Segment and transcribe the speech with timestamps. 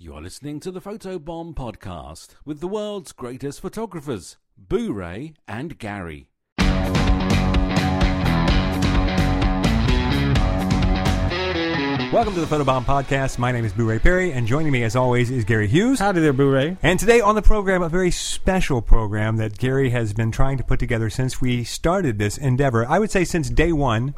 [0.00, 6.28] You're listening to the Photobomb podcast with the world's greatest photographers, Boo Ray and Gary.
[12.12, 13.38] Welcome to the Photobomb Podcast.
[13.38, 15.98] My name is Boo Ray Perry, and joining me, as always, is Gary Hughes.
[15.98, 16.76] Howdy there, Boo Ray.
[16.80, 20.62] And today on the program, a very special program that Gary has been trying to
[20.62, 22.86] put together since we started this endeavor.
[22.86, 24.14] I would say since day one,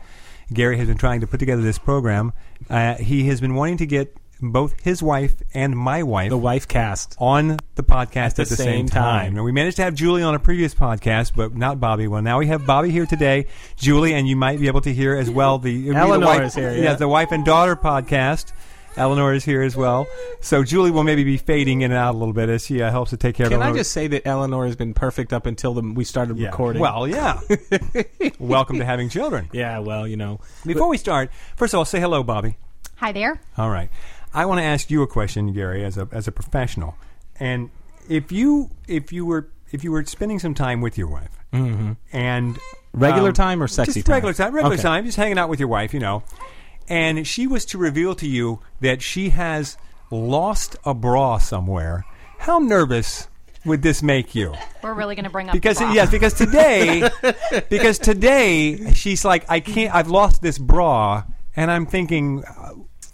[0.53, 2.35] Gary has been trying to put together this program.
[2.69, 6.67] Uh, he has been wanting to get both his wife and my wife The wife
[6.67, 7.17] cast.
[7.19, 9.03] on the podcast at the the, same, same time.
[9.27, 9.35] time.
[9.35, 12.07] Now, we managed to have Julie on a previous podcast, but not Bobby.
[12.09, 13.47] Well, now we have Bobby here today,
[13.77, 16.43] Julie, and you might be able to hear as well the it'll the Eleanor wife,
[16.43, 16.95] is here, yeah.
[16.95, 18.53] the wife and daughter podcast.
[18.97, 20.09] Eleanor is here as well,
[20.41, 22.91] so Julie will maybe be fading in and out a little bit as she uh,
[22.91, 23.61] helps to take care Can of.
[23.61, 23.79] I Eleanor.
[23.79, 26.49] just say that Eleanor has been perfect up until the, we started Yeah.
[26.49, 26.83] recording?
[26.83, 27.39] Well, yeah.
[28.41, 29.49] Welcome to having children.
[29.53, 30.41] yeah, well, you know.
[30.67, 32.57] Before we start, first of all, say hello, Bobby.
[32.97, 33.41] Hi there.
[33.57, 33.91] All right.
[34.33, 36.97] I want to ask you a question, Gary, as a as a professional.
[37.39, 37.71] And
[38.09, 42.59] if you if you were if you were spending some time with your wife and
[42.93, 44.15] Regular um, time or sexy just time?
[44.15, 44.83] regular time, regular Okay.
[44.83, 46.23] time, just hanging out with your wife, you know,
[46.89, 49.77] and she was to reveal to you that she has
[50.11, 52.05] lost a bra somewhere,
[52.39, 53.29] how nervous
[53.65, 54.55] would this make you?
[54.83, 55.93] We're really going to bring up Because the bra.
[55.95, 57.09] yes, because today,
[57.71, 59.95] because today she's like, I can't.
[59.95, 61.23] I've lost this bra,
[61.55, 62.71] and I'm thinking, uh,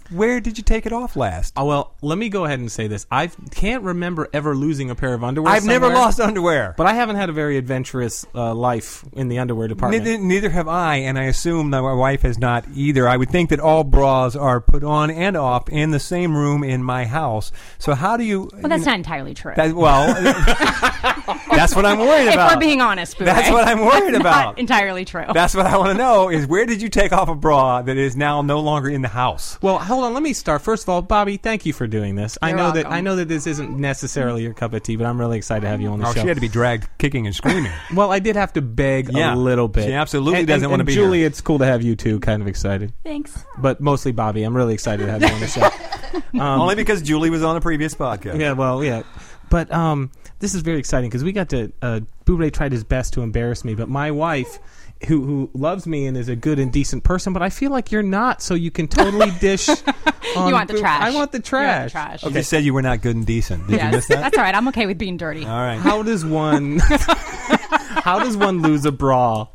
[0.09, 1.53] where did you take it off last?
[1.57, 3.05] Oh, well, let me go ahead and say this.
[3.11, 5.53] I can't remember ever losing a pair of underwear.
[5.53, 6.73] I've never somewhere, lost underwear.
[6.77, 10.03] But I haven't had a very adventurous uh, life in the underwear department.
[10.03, 13.07] Neither, neither have I, and I assume that my wife has not either.
[13.07, 16.63] I would think that all bras are put on and off in the same room
[16.63, 17.51] in my house.
[17.79, 18.49] So how do you?
[18.53, 19.53] well, that's not entirely true.
[19.55, 20.07] That, well,
[21.49, 22.51] that's what I'm worried about.
[22.51, 24.45] if we're being honest, Boo That's what I'm worried That's about.
[24.45, 25.25] Not entirely true.
[25.33, 27.97] That's what I want to know: is where did you take off a bra that
[27.97, 29.57] is now no longer in the house?
[29.61, 30.13] Well, hold on.
[30.13, 30.61] Let me start.
[30.61, 32.37] First of all, Bobby, thank you for doing this.
[32.41, 32.85] I You're know that.
[32.91, 35.67] I know that this isn't necessarily your cup of tea, but I'm really excited to
[35.67, 36.21] have you on the Oh, show.
[36.21, 37.71] she had to be dragged kicking and screaming.
[37.93, 39.33] Well, I did have to beg Yeah.
[39.33, 39.85] a little bit.
[39.85, 41.27] She absolutely And- doesn't and- wanna be Julie, here.
[41.27, 42.19] it's cool to have you too.
[42.19, 43.43] Kind of excited, Thanks.
[43.57, 44.43] but mostly Bobby.
[44.43, 45.69] I'm really excited to have you on the show.
[46.33, 48.39] Um, Only because Julie was on a previous podcast.
[48.39, 49.03] yeah, well, yeah,
[49.49, 51.71] but um, this is very exciting because we got to.
[51.81, 54.59] Uh, Boo tried his best to embarrass me, but my wife.
[55.07, 57.91] Who, who loves me and is a good and decent person, but I feel like
[57.91, 59.67] you're not, so you can totally dish.
[59.67, 61.03] You want the trash.
[61.03, 61.85] I want the You want trash.
[61.85, 62.23] the trash.
[62.23, 63.67] You just said you were not good and decent.
[63.67, 64.21] Did you miss that?
[64.21, 64.55] That's all right.
[64.55, 65.45] I'm okay with being dirty.
[65.45, 65.77] All right.
[65.77, 66.79] How does one?
[68.07, 69.47] how does one lose a bra?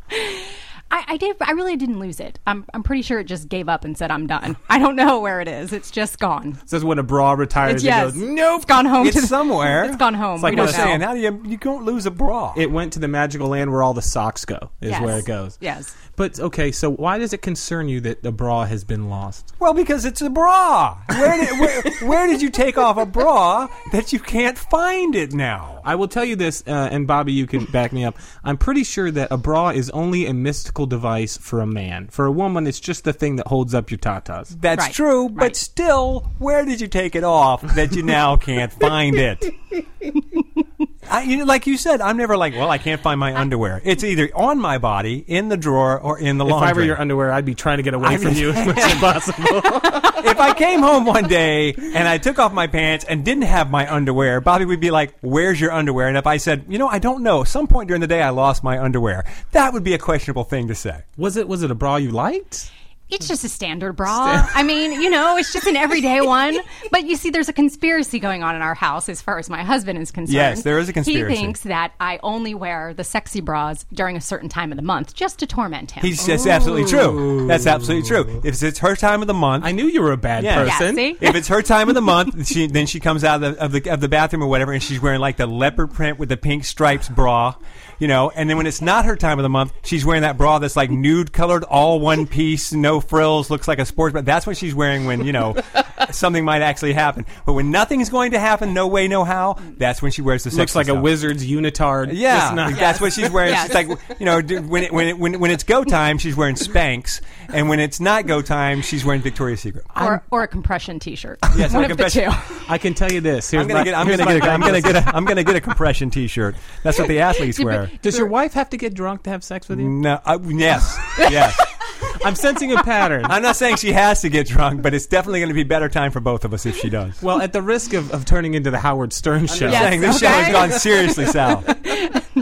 [1.12, 1.36] I, I did.
[1.42, 2.38] I really didn't lose it.
[2.46, 2.64] I'm.
[2.72, 5.40] I'm pretty sure it just gave up and said, "I'm done." I don't know where
[5.40, 5.72] it is.
[5.72, 6.58] It's just gone.
[6.66, 8.12] Says when a bra retires, It's it yes.
[8.12, 8.56] goes, nope.
[8.56, 9.06] It's gone home.
[9.06, 9.84] It's to the, somewhere.
[9.84, 10.34] It's gone home.
[10.36, 12.54] It's like we what don't I'm saying, how do you you don't lose a bra?
[12.56, 14.70] It went to the magical land where all the socks go.
[14.80, 15.02] Is Yes.
[15.02, 15.58] where it goes.
[15.60, 15.94] Yes.
[16.22, 19.54] But okay, so why does it concern you that the bra has been lost?
[19.58, 20.96] well, because it's a bra.
[21.08, 25.32] Where did where, where did you take off a bra that you can't find it
[25.32, 25.80] now?
[25.84, 28.16] I will tell you this, uh, and Bobby, you can back me up.
[28.44, 32.06] I'm pretty sure that a bra is only a mystical device for a man.
[32.06, 34.60] For a woman, it's just the thing that holds up your tatas.
[34.60, 35.56] That's Right, true, but right.
[35.56, 39.44] still, where did you take it off that you now can't find it?
[41.10, 43.80] I, you know, like you said, I'm never like, well, I can't find my underwear.
[43.84, 46.56] It's either on my body, in the drawer, or in the laundry.
[46.56, 46.68] If laundry.
[46.68, 48.66] I were your underwear, I'd be trying to get away I from mean- you as
[48.66, 49.44] much as possible.
[50.24, 53.70] if I came home one day and I took off my pants and didn't have
[53.70, 56.88] my underwear, Bobby would be like, "Where's your underwear?" And if I said, "You know,
[56.88, 57.44] I don't know.
[57.44, 60.68] Some point during the day I lost my underwear," that would be a questionable thing
[60.68, 61.02] to say.
[61.16, 62.70] was it was it a bra you liked?
[63.12, 64.48] It's just a standard bra.
[64.54, 66.58] I mean, you know, it's just an everyday one.
[66.90, 69.62] But you see, there's a conspiracy going on in our house as far as my
[69.62, 70.34] husband is concerned.
[70.34, 71.34] Yes, there is a conspiracy.
[71.36, 74.82] He thinks that I only wear the sexy bras during a certain time of the
[74.82, 76.02] month just to torment him.
[76.02, 77.46] He's that's absolutely true.
[77.46, 78.40] That's absolutely true.
[78.44, 80.64] If it's her time of the month, I knew you were a bad Yeah.
[80.64, 80.96] Yeah, person.
[80.96, 81.16] see?
[81.20, 83.72] if it's her time of the month, she, then she comes out of the, of
[83.72, 86.36] the of the bathroom or whatever, and she's wearing like the leopard print with the
[86.36, 87.54] pink stripes bra,
[88.02, 88.30] you know.
[88.34, 90.74] And then when it's not her time of the month, she's wearing that bra that's
[90.74, 94.22] like nude colored, all one piece, no frills, looks like a sports bra.
[94.22, 95.54] That's what she's wearing when you know
[96.10, 97.24] something might actually happen.
[97.46, 100.50] But when nothing's going to happen, no way, no how, that's when she wears the
[100.50, 102.10] Looks sexy like a wizard's unitard.
[102.12, 103.50] Yeah, Just not- that's what she's wearing.
[103.52, 103.66] Yes.
[103.66, 103.86] She's like,
[104.18, 107.20] you know, when it, when it, when when it's go time, she's wearing Spanx,
[107.52, 109.84] and when it's not go time, she's wearing Victoria's Secret.
[109.94, 111.38] or, or a compression T-shirt.
[111.54, 112.28] Yes, one or of the two.
[112.66, 113.50] I can tell you this.
[113.50, 113.94] Here's I'm gonna my, get.
[113.94, 114.42] I'm gonna get.
[114.42, 114.96] A, I'm gonna get.
[114.96, 116.56] A, I'm gonna get a compression T-shirt.
[116.82, 117.90] That's what the athletes wear.
[118.00, 119.88] Does your wife have to get drunk to have sex with you?
[119.88, 120.20] No.
[120.24, 120.98] Uh, yes.
[121.18, 121.60] Yes.
[122.24, 123.24] I'm sensing a pattern.
[123.26, 125.88] I'm not saying she has to get drunk, but it's definitely going to be better
[125.88, 127.20] time for both of us if she does.
[127.22, 130.20] well, at the risk of, of turning into the Howard Stern show, Yes, saying this
[130.20, 131.66] show has gone seriously south.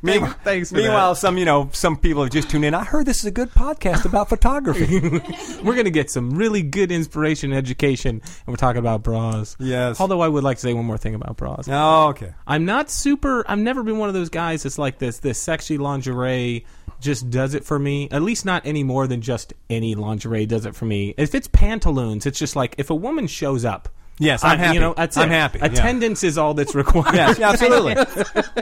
[0.02, 2.72] Meanwhile, thanks meanwhile some you know some people have just tuned in.
[2.72, 4.98] I heard this is a good podcast about photography.
[5.62, 9.56] We're going to get some really good inspiration and education, and we're talking about bras.
[9.58, 10.00] Yes.
[10.00, 11.68] Although I would like to say one more thing about bras.
[11.68, 12.32] oh, okay.
[12.46, 13.44] I'm not super.
[13.46, 15.18] I've never been one of those guys that's like this.
[15.18, 16.64] This sexy lingerie
[17.00, 18.08] just does it for me.
[18.10, 21.14] At least not any more than just any lingerie does it for me.
[21.18, 23.88] If it's pantaloons, it's just like if a woman shows up.
[24.20, 24.74] Yes, I'm I- happy.
[24.74, 25.34] You know, that's I'm it.
[25.34, 25.64] happy, yeah.
[25.66, 27.14] Attendance is all that's required.
[27.14, 27.94] Yes, absolutely.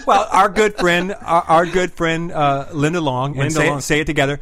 [0.07, 3.79] well, our good friend, our, our good friend uh, Linda Long, and say, Long.
[3.79, 4.41] It, say it together.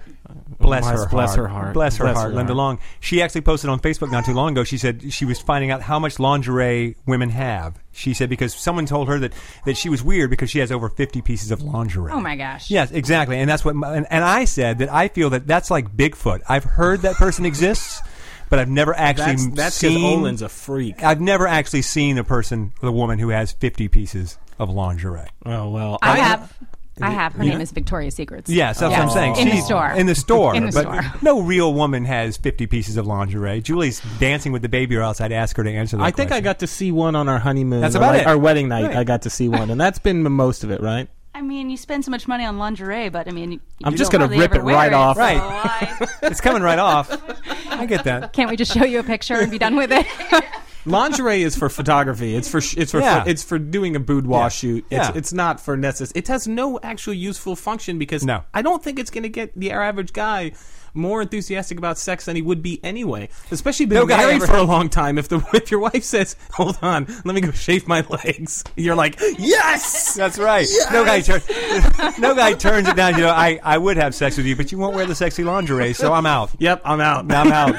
[0.58, 1.74] Bless Bless- her, bless her heart.
[1.74, 2.56] Bless her Bless heart, her Linda heart.
[2.56, 2.78] Long.
[3.00, 4.64] She actually posted on Facebook not too long ago.
[4.64, 7.78] She said she was finding out how much lingerie women have.
[7.92, 9.32] She said because someone told her that,
[9.64, 12.10] that she was weird because she has over 50 pieces of lingerie.
[12.12, 12.70] Oh my gosh.
[12.70, 13.74] Yes, exactly, and that's what.
[13.74, 16.42] My, and, and I said that I feel that that's like Bigfoot.
[16.48, 18.00] I've heard that person exists,
[18.48, 20.04] but I've never actually That's that's because seen.
[20.20, 21.02] Olin's a freak.
[21.02, 25.26] I've never actually seen a person, a woman who has 50 pieces of lingerie.
[25.44, 26.52] Oh well, I have.
[26.98, 27.34] I have.
[27.34, 27.50] Her Yeah.
[27.50, 28.48] name is Victoria's Secrets.
[28.48, 29.14] Yes, that's what I'm Yes.
[29.14, 29.36] saying.
[29.36, 29.90] In the She's- store.
[29.90, 30.54] In the store.
[30.54, 31.04] In the but store.
[31.20, 33.60] no real woman has 50 pieces of lingerie.
[33.60, 36.28] Julie's dancing with the baby, or else I'd ask her to answer that I think
[36.28, 36.44] I question.
[36.44, 37.82] got to see one on our honeymoon.
[37.82, 38.26] That's or about like it.
[38.26, 38.96] Our wedding night, Right.
[38.96, 41.06] I got to see one, and that's been most of it, right?
[41.34, 43.98] I mean, you spend so much money on lingerie, but I mean, you I'm you
[43.98, 45.18] just don't gonna rip it wear right off.
[45.18, 46.08] Right.
[46.22, 47.10] It's coming right off.
[47.80, 48.32] I get that.
[48.32, 50.06] Can't we just show you a picture and be done with it?
[50.86, 52.36] Lingerie is for photography.
[52.36, 53.24] It's for sh- it's for Yeah.
[53.26, 54.48] it's for doing a boudoir Yeah.
[54.48, 54.84] shoot.
[54.90, 55.12] It's Yeah.
[55.16, 56.12] it's not for necess.
[56.14, 58.44] It has no actual useful function because No.
[58.54, 60.52] I don't think it's going to get the average guy
[60.96, 63.28] more enthusiastic about sex than he would be anyway.
[63.50, 65.18] Especially been No married for a long time.
[65.18, 68.94] If the if your wife says, "Hold on, let me go shave my legs," you're
[68.94, 70.66] like, "Yes." That's right.
[70.92, 71.48] No guy turns.
[72.18, 73.14] no guy turns it down.
[73.14, 75.44] You know, I, I would have sex with you, but you won't wear the sexy
[75.44, 76.50] lingerie, so I'm out.
[76.58, 77.30] Yep, I'm out.
[77.30, 77.74] I'm out.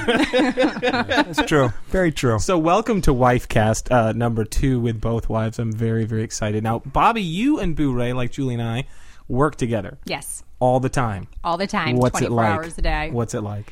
[0.82, 1.72] That's true.
[1.88, 2.40] Very true.
[2.40, 5.60] So welcome to Wifecast uh, number two with both wives.
[5.60, 6.64] I'm very very excited.
[6.64, 8.86] Now, Bobby, you and Boo Ray, like Julie and I,
[9.28, 10.44] work together yes.
[10.60, 11.28] All the time.
[11.44, 11.98] All the time.
[11.98, 12.54] What's it 24 like?
[12.54, 13.10] hours a day.
[13.12, 13.72] What's it like?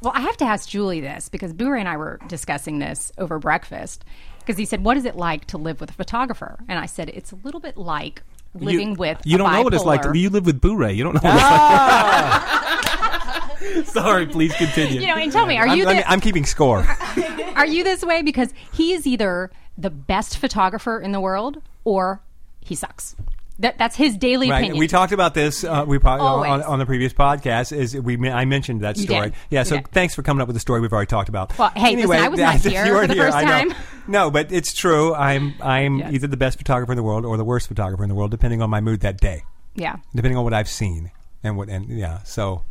[0.00, 3.38] Well, I have to ask Julie this because Boo and I were discussing this over
[3.38, 4.04] breakfast
[4.40, 7.08] because he said, "What is it like to live with a photographer?" And I said,
[7.10, 8.22] "It's a little bit like
[8.54, 10.02] living you, with You don't know what it's like.
[10.14, 13.50] You live with Boo You don't know what Ah!
[13.60, 13.60] it's
[13.94, 14.04] like.
[14.04, 15.00] Sorry, please continue.
[15.00, 16.86] You know, and tell me, are I'm, you me- I'm keeping score.
[17.56, 22.20] are you this way because he is either the best photographer in the world or
[22.60, 23.16] he sucks.
[23.60, 24.58] That, that's his daily Right.
[24.58, 24.78] opinion.
[24.78, 25.64] We talked about this.
[25.64, 26.48] Uh, we pro- Always.
[26.50, 27.76] on, on the previous podcast.
[27.76, 29.20] Is we I mentioned that You story.
[29.30, 29.34] did.
[29.50, 29.60] Yeah.
[29.60, 29.88] You So did.
[29.88, 31.58] thanks for coming up with the story we've already talked about.
[31.58, 33.70] Well, hey, listen, I was not here you weren't for the here, first I know.
[33.70, 33.74] time.
[34.06, 35.12] No, but it's true.
[35.14, 36.12] I'm I'm Yes.
[36.14, 38.62] either the best photographer in the world or the worst photographer in the world, depending
[38.62, 39.42] on my mood that day,
[39.74, 39.96] yeah.
[40.14, 41.10] depending on what I've seen
[41.42, 42.22] and what and yeah.
[42.22, 42.64] So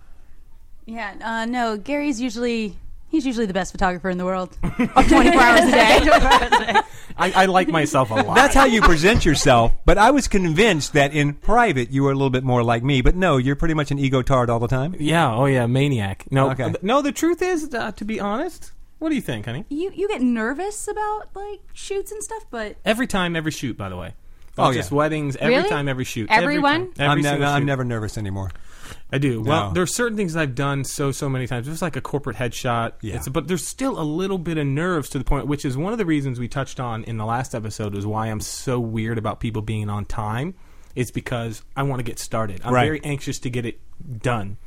[0.85, 2.77] yeah, uh, no, Gary's usually
[3.09, 4.57] he's usually the best photographer in the world.
[4.61, 6.81] 24 hours a day.
[7.19, 8.35] I, I like myself a lot.
[8.35, 9.73] that's how you present yourself.
[9.85, 13.01] But I was convinced that in private you were a little bit more like me.
[13.01, 14.95] But no, you're pretty much an ego tard all the time.
[14.99, 15.33] yeah.
[15.33, 16.25] Oh yeah, maniac.
[16.29, 16.51] No.
[16.51, 16.73] Okay.
[16.83, 17.01] No.
[17.01, 19.65] The truth is, uh, to be honest, what do you think, honey?
[19.69, 23.77] you you get nervous about like shoots and stuff, but Every time, every shoot.
[23.77, 24.13] By the way.
[24.59, 24.97] Oh, Not just yeah.
[24.97, 25.35] weddings.
[25.37, 25.69] Every Really?
[25.69, 26.29] time, every shoot.
[26.31, 26.81] Everyone?
[26.81, 27.09] Every, time.
[27.11, 28.49] I'm, ne- single I'm never nervous anymore.
[29.11, 29.41] I do.
[29.41, 29.73] Well, No.
[29.73, 31.67] there's certain things I've done so so many times.
[31.67, 32.93] It's like a corporate headshot.
[33.01, 33.15] Yeah.
[33.15, 35.91] It's, but there's still a little bit of nerves to the point, which is one
[35.93, 39.17] of the reasons we touched on in the last episode, is why I'm so weird
[39.17, 40.55] about people being on time.
[40.95, 42.61] It's because I want to get started.
[42.63, 42.85] I'm Right.
[42.85, 43.79] very anxious to get it
[44.21, 44.57] done,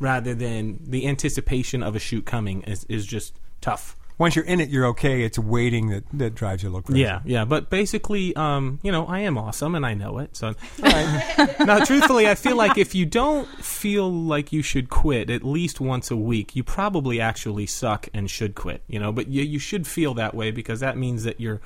[0.00, 3.96] rather than the anticipation of a shoot coming is is just tough.
[4.16, 5.22] Once you're in it, you're okay.
[5.22, 7.00] It's waiting that, that drives you a little crazy.
[7.00, 10.36] Yeah, yeah, but basically, um, you know, I am awesome, and I know it.
[10.36, 15.42] So, now, truthfully, I feel like if you don't feel like you should quit at
[15.42, 18.82] least once a week, you probably actually suck and should quit.
[18.86, 21.60] You know, but you, you should feel that way because that means that you're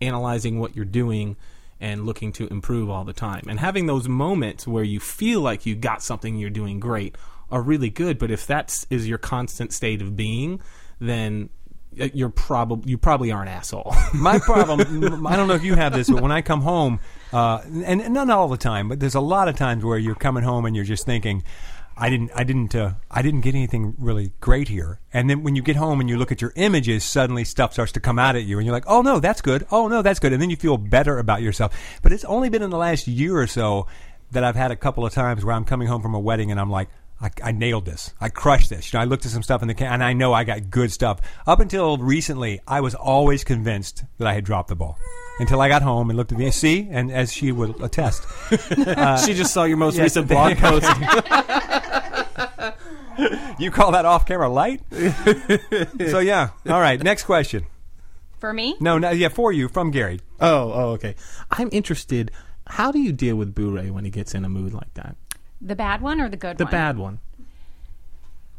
[0.00, 1.36] analyzing what you're doing
[1.80, 3.44] and looking to improve all the time.
[3.48, 7.16] And having those moments where you feel like you got something you're doing great
[7.50, 8.18] are really good.
[8.18, 10.60] But if that is your constant state of being,
[11.00, 11.50] then
[12.14, 13.94] you're probably you probably are an asshole.
[14.14, 17.00] My problem, I don't know if you have this, but when I come home,
[17.32, 20.14] uh, and, and not all the time, but there's a lot of times where you're
[20.14, 21.42] coming home and you're just thinking,
[21.96, 25.00] I didn't, I didn't, uh, I didn't get anything really great here.
[25.12, 27.92] And then when you get home and you look at your images, suddenly stuff starts
[27.92, 29.66] to come out at you, and you're like, oh no, that's good.
[29.70, 30.32] Oh no, that's good.
[30.32, 31.76] And then you feel better about yourself.
[32.02, 33.88] But it's only been in the last year or so
[34.30, 36.60] that I've had a couple of times where I'm coming home from a wedding and
[36.60, 36.88] I'm like.
[37.20, 38.14] I, I nailed this.
[38.20, 38.92] I crushed this.
[38.92, 40.70] You know, I looked at some stuff in the can, and I know I got
[40.70, 41.20] good stuff.
[41.46, 44.98] Up until recently, I was always convinced that I had dropped the ball.
[45.40, 48.24] Until I got home and looked at the see, and as she would attest,
[48.72, 50.86] uh, she just saw your most yes, recent blog post.
[53.58, 54.80] you call that off-camera light?
[56.10, 56.50] so yeah.
[56.68, 57.02] All right.
[57.02, 57.66] Next question.
[58.38, 58.76] For me?
[58.80, 60.20] No, no, yeah, for you from Gary.
[60.40, 61.16] oh, oh, okay.
[61.50, 62.30] I'm interested.
[62.66, 65.16] How do you deal with Boo-Ray when he gets in a mood like that?
[65.60, 66.56] The bad one or the good one?
[66.56, 66.70] The one?
[66.72, 67.18] bad one.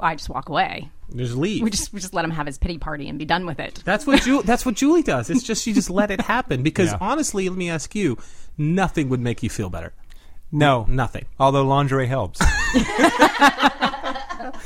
[0.01, 0.89] I just walk away.
[1.15, 1.61] Just leave.
[1.63, 3.81] We just we just let him have his pity party and be done with it.
[3.83, 5.29] That's what Ju- that's what Julie does.
[5.29, 6.97] It's just you just let it happen because Yeah.
[7.01, 8.17] honestly, let me ask you,
[8.57, 9.93] nothing would make you feel better.
[10.51, 11.25] No, Nothing.
[11.39, 12.39] although lingerie helps.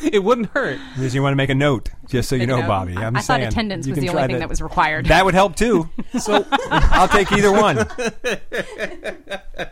[0.14, 0.80] It wouldn't hurt.
[0.96, 2.68] Because you want to make a note, just so you Make a know, note.
[2.68, 2.98] Bobby.
[2.98, 5.06] I'm I thought saying, attendance you was the only thing that was required.
[5.08, 5.90] That would help too.
[6.20, 7.88] So I'll take either one.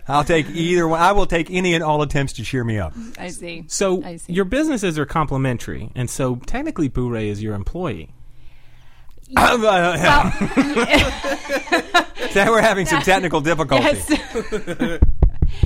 [0.07, 0.99] I'll take either one.
[0.99, 2.93] I will take any and all attempts to cheer me up.
[3.19, 3.65] I see.
[3.67, 4.33] So I see.
[4.33, 8.13] your businesses are complementary, and so technically, Boo-Ray is your employee.
[9.37, 9.93] Uh, well,
[12.33, 14.09] That we're having some technical difficulties.
[14.09, 14.99] yes.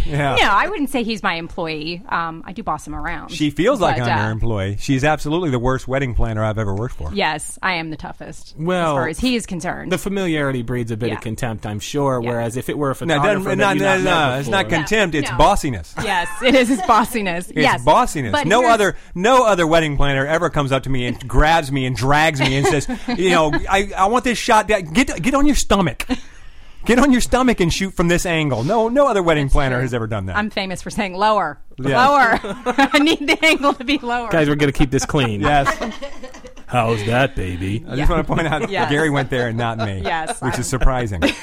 [0.06, 0.36] Yeah.
[0.36, 2.01] no, I wouldn't say he's my employee.
[2.10, 3.30] Um, I do boss him around.
[3.32, 4.77] She feels like But, I'm uh, her employee.
[4.80, 7.12] She's absolutely the worst wedding planner I've ever worked for.
[7.13, 8.56] Yes, I am the toughest.
[8.58, 9.92] Well, as far as he is concerned.
[9.92, 11.15] The familiarity breeds a bit Yeah.
[11.15, 12.22] of contempt, I'm sure.
[12.22, 12.30] Yeah.
[12.30, 14.48] Whereas if it were a No, photographer, doesn't, that no, you no, not no, it's
[14.50, 15.15] not before- contempt.
[15.15, 15.38] It's No.
[15.38, 15.94] bossiness.
[16.04, 17.50] yes, it is his bossiness.
[17.50, 18.32] It's yes, bossiness.
[18.32, 21.86] But no other no other wedding planner ever comes up to me and grabs me
[21.86, 22.88] and drags me and says,
[23.18, 24.68] you know, I, I want this shot.
[24.68, 26.06] Get get on your stomach.
[26.86, 28.63] Get on your stomach and shoot from this angle.
[28.63, 29.82] No, no other wedding planner true.
[29.84, 30.38] has ever done that.
[30.38, 32.08] I'm famous for saying lower, Yeah.
[32.08, 32.39] lower.
[32.94, 34.30] I need the angle to be lower.
[34.30, 35.42] Guys, we're going to keep this clean.
[35.42, 35.68] yes,
[36.68, 37.86] How's that, baby?
[37.88, 38.89] I just want to point out Yes.
[38.92, 40.01] Gary went there and not me.
[40.04, 41.22] Yes, which I'm- is surprising.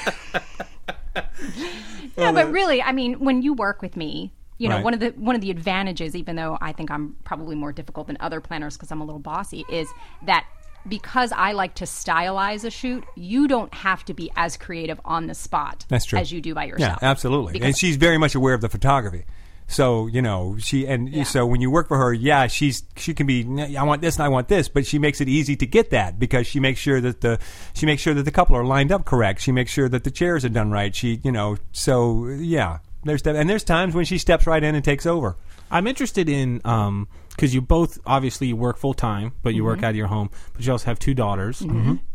[2.17, 4.83] No, but really, I mean, when you work with me, you know, Right.
[4.83, 8.05] one of the one of the advantages, even though I think I'm probably more difficult
[8.07, 9.87] than other planners because I'm a little bossy, is
[10.27, 10.45] that
[10.87, 15.27] because I like to stylize a shoot, you don't have to be as creative on
[15.27, 16.19] the spot That's true.
[16.19, 16.99] as you do by yourself.
[17.01, 17.53] Yeah, absolutely.
[17.53, 19.25] Because- and she's very much aware of the photography.
[19.65, 21.23] So you know she and Yeah.
[21.23, 23.47] so when you work for her, yeah, she's she can be.
[23.77, 26.19] I want this and I want this, but she makes it easy to get that
[26.19, 27.39] because she makes sure that the
[27.73, 29.39] she makes sure that the couple are lined up correct.
[29.41, 30.93] She makes sure that the chairs are done right.
[30.93, 32.79] She you know so yeah.
[33.05, 35.37] There's and there's times when she steps right in and takes over.
[35.73, 39.67] I'm interested in um because you both obviously you work full time, but you Mm-hmm.
[39.69, 41.61] work out of your home, but you also have two daughters,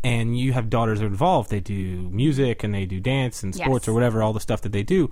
[0.03, 1.49] and you have daughters that are involved.
[1.49, 3.89] They do music and they do dance and sports Yes.
[3.89, 5.11] or whatever, all the stuff that they do.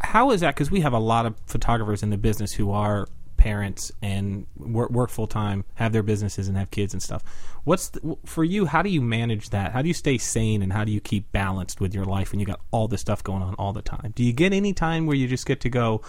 [0.00, 0.54] How is that?
[0.54, 4.90] Because we have a lot of photographers in the business who are parents and work,
[4.90, 7.22] work full time, have their businesses and have kids and stuff.
[7.64, 8.66] What's the, for you?
[8.66, 9.72] How do you manage that?
[9.72, 12.38] How do you stay sane and how do you keep balanced with your life when
[12.40, 14.12] you got all this stuff going on all the time?
[14.14, 16.02] Do you get any time where you just get to go?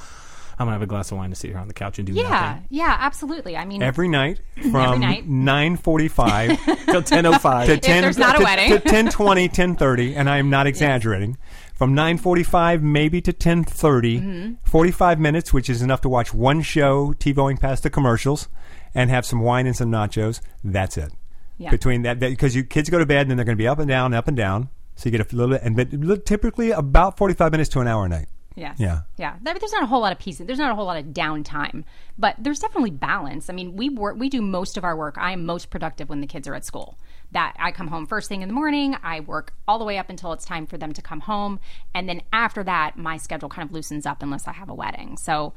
[0.57, 2.13] I'm gonna have a glass of wine to sit here on the couch and do
[2.13, 3.57] yeah, nothing yeah, absolutely.
[3.57, 4.39] I mean, Every night
[4.71, 5.27] from night.
[5.27, 6.49] nine forty five
[6.85, 7.65] till 10:05.
[7.67, 8.69] to 10 there's not a to, wedding.
[8.71, 11.37] to 10:20 10:30 and I'm not exaggerating
[11.73, 13.65] from 9:45 maybe to 10:30
[14.21, 14.53] Mm-hmm.
[14.63, 18.47] 45 minutes which is enough to watch one show TiVoing past the commercials
[18.93, 21.11] and have some wine and some nachos that's it
[21.57, 21.69] Yeah.
[21.71, 23.79] between that because you kids go to bed and then they're going to be up
[23.79, 27.51] and down up and down so you get a little and but typically about 45
[27.51, 28.77] minutes to an hour a night Yes.
[28.79, 29.01] Yeah.
[29.17, 29.35] Yeah.
[29.41, 30.37] There- There's not a whole lot of peace.
[30.37, 31.83] There's not a whole lot of downtime,
[32.17, 33.49] but there's definitely balance.
[33.49, 35.17] I mean, we work, we do most of our work.
[35.17, 36.97] I am most productive when the kids are at school.
[37.31, 38.95] That I come home first thing in the morning.
[39.03, 41.59] I work all the way up until it's time for them to come home,
[41.93, 45.17] and then after that, my schedule kind of loosens up unless I have a wedding.
[45.17, 45.53] So.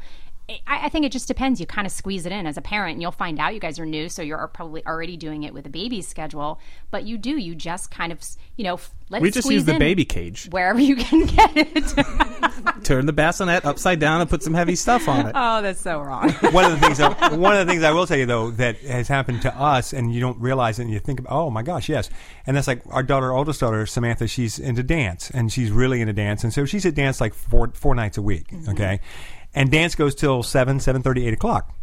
[0.49, 1.61] I, I think it just depends.
[1.61, 3.79] You kind of squeeze it in as a parent, and you'll find out you guys
[3.79, 6.59] are new, so you're probably already doing it with a baby's schedule.
[6.91, 8.21] But you do, you just kind of,
[8.57, 10.49] you know, f- let we it just use the baby cage.
[10.51, 12.85] wherever you can get it.
[12.85, 15.33] Turn the bassinet upside down and put some heavy stuff on it.
[15.35, 16.31] oh, that's so wrong.
[16.53, 18.79] one of the things that, one of the things I will tell you though that
[18.79, 21.63] has happened to us and you don't realize it and you think about oh my
[21.63, 22.11] gosh yes
[22.47, 26.13] and that's like our daughter oldest daughter Samantha she's into dance and she's really into
[26.13, 28.71] dance and so she's at dance like four four nights a week mm-hmm.
[28.71, 29.01] okay
[29.55, 31.75] and dance goes till seven seven thirty eight o'clock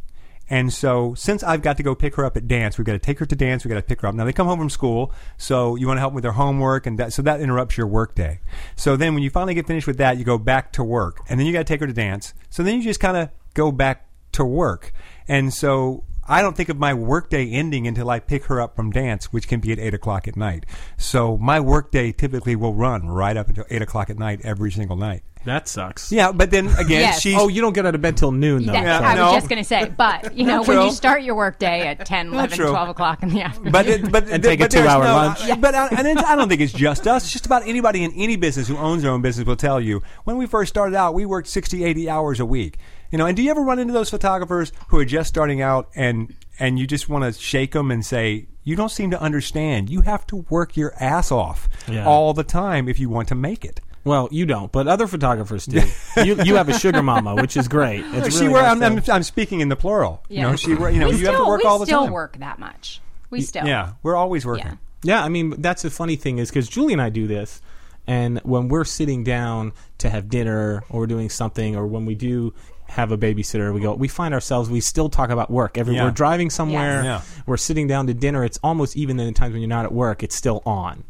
[0.48, 3.00] and so, since I've got to go pick her up at dance, we've got to
[3.00, 3.66] take her to dance.
[3.66, 4.14] We've got to pick her up.
[4.14, 7.00] Now they come home from school, so you want to help with their homework, and
[7.00, 8.42] that, so that interrupts your work day.
[8.76, 11.40] So then, when you finally get finished with that, you go back to work, and
[11.40, 12.36] then you got to take her to dance.
[12.52, 14.94] So then you just kind of go back to work,
[15.28, 18.92] and so I don't think of my workday ending until I pick her up from
[18.92, 20.68] dance, which can be at eight o'clock at night.
[20.98, 24.96] So my workday typically will run right up until eight o'clock at night every single
[24.96, 25.24] night.
[25.46, 26.12] That sucks.
[26.12, 27.22] Yeah, but then again, Yes.
[27.22, 28.74] she's Oh, you don't get out of bed till noon though.
[28.74, 29.26] That, Yeah, I no.
[29.26, 30.86] was just going to say, but, you know, when true.
[30.86, 32.70] you start your work day at 10, 11, true.
[32.70, 33.72] 12 o'clock in the afternoon.
[33.72, 35.62] but it, but And but take a there's two-hour no- lunch.
[35.62, 37.24] But I, and it's, I don't think it's just us.
[37.24, 40.02] It's just about anybody in any business who owns their own business will tell you.
[40.24, 42.78] When we first started out, we worked 60, 80 hours a week.
[43.12, 45.90] You know, and do you ever run into those photographers who are just starting out
[45.96, 49.90] and and you just want to shake them and say, "You don't seem to understand.
[49.90, 52.06] You have to work your ass off Yeah.
[52.06, 55.66] all the time if you want to make it." Well, you don't, but other photographers
[55.66, 55.82] do.
[56.24, 58.02] you you have a sugar mama, which is great.
[58.06, 60.24] It's she really wor- nice I'm, I'm, I'm speaking in the plural.
[60.30, 61.94] You know, she wor- you know we you still, have to work all the time.
[61.94, 62.14] We still time.
[62.14, 63.02] work that much.
[63.32, 63.66] We still.
[63.68, 64.66] Yeah, we're always working.
[65.04, 65.18] Yeah.
[65.18, 67.62] Yeah, I mean that's the funny thing is because Julie and I do this,
[68.08, 72.54] And when we're sitting down to have dinner or doing something, or when we do
[72.88, 73.96] have a babysitter, we go.
[73.96, 75.78] We find ourselves we still talk about work.
[75.80, 76.04] Every Yeah.
[76.06, 77.22] we're driving somewhere, Yeah.
[77.48, 78.44] we're sitting down to dinner.
[78.44, 80.22] It's almost even in the times when you're not at work.
[80.22, 81.04] It's still on.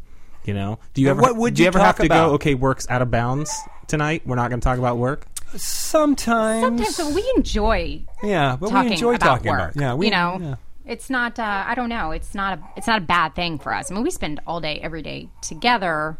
[0.46, 0.78] You know?
[0.94, 1.22] Do you And ever?
[1.22, 2.28] what would do you, you ever have to about?
[2.28, 2.34] go?
[2.34, 3.52] Okay, work's out of bounds
[3.88, 4.22] tonight.
[4.24, 5.26] We're not going to talk about work.
[5.56, 6.62] Sometimes.
[6.62, 9.74] Sometimes so we enjoy Yeah, but talking we enjoy about talking work.
[9.74, 9.80] about.
[9.82, 10.54] Yeah, we you know, yeah.
[10.84, 11.38] it's not.
[11.38, 12.10] Uh, I don't know.
[12.12, 12.62] It's not a.
[12.76, 13.90] It's not a bad thing for us.
[13.90, 16.18] I mean, we spend all day, every day together,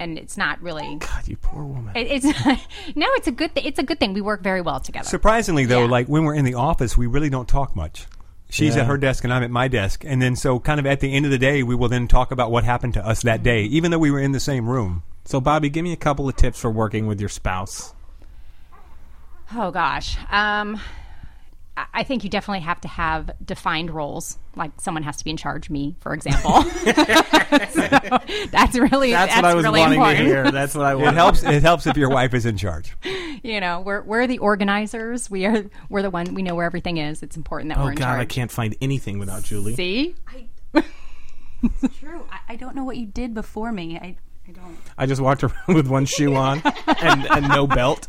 [0.00, 0.96] and it's not really.
[0.96, 1.96] God, you poor woman.
[1.96, 2.24] It, it's
[2.96, 3.06] no.
[3.14, 3.54] It's a good.
[3.54, 4.12] Th- it's a good thing.
[4.14, 5.08] We work very well together.
[5.08, 5.90] Surprisingly, though, Yeah.
[5.90, 8.06] like when we're in the office, we really don't talk much.
[8.52, 8.82] She's Yeah.
[8.82, 11.14] at her desk and I'm at my desk, and then so kind of at the
[11.14, 13.62] end of the day, we will then talk about what happened to us that day,
[13.62, 15.02] even though we were in the same room.
[15.24, 17.94] So, Bobby, give me a couple of tips for working with your spouse.
[19.54, 20.18] Oh gosh.
[20.30, 20.78] Um,
[21.76, 24.38] I- I think you definitely have to have defined roles.
[24.56, 25.70] Like someone has to be in charge.
[25.70, 26.62] Me, for example.
[26.62, 27.88] so
[28.50, 30.18] that's really That's, what I was really wanting important.
[30.18, 30.50] to hear.
[30.50, 31.08] That's what I want.
[31.08, 31.42] It helps.
[31.42, 32.94] It helps if your wife is in charge.
[33.42, 35.30] You know, we're we're the organizers.
[35.30, 36.34] We are we're the one.
[36.34, 37.22] We know where everything is.
[37.22, 38.20] It's important that Oh we're in God, charge.
[38.20, 39.74] I can't find anything without Julie.
[39.74, 40.14] See,
[42.00, 42.26] True.
[42.30, 43.96] I, I don't know what you did before me.
[43.96, 44.16] I,
[44.48, 44.76] I don't.
[44.98, 46.60] I just walked around with one shoe on
[47.00, 48.06] and, and no belt.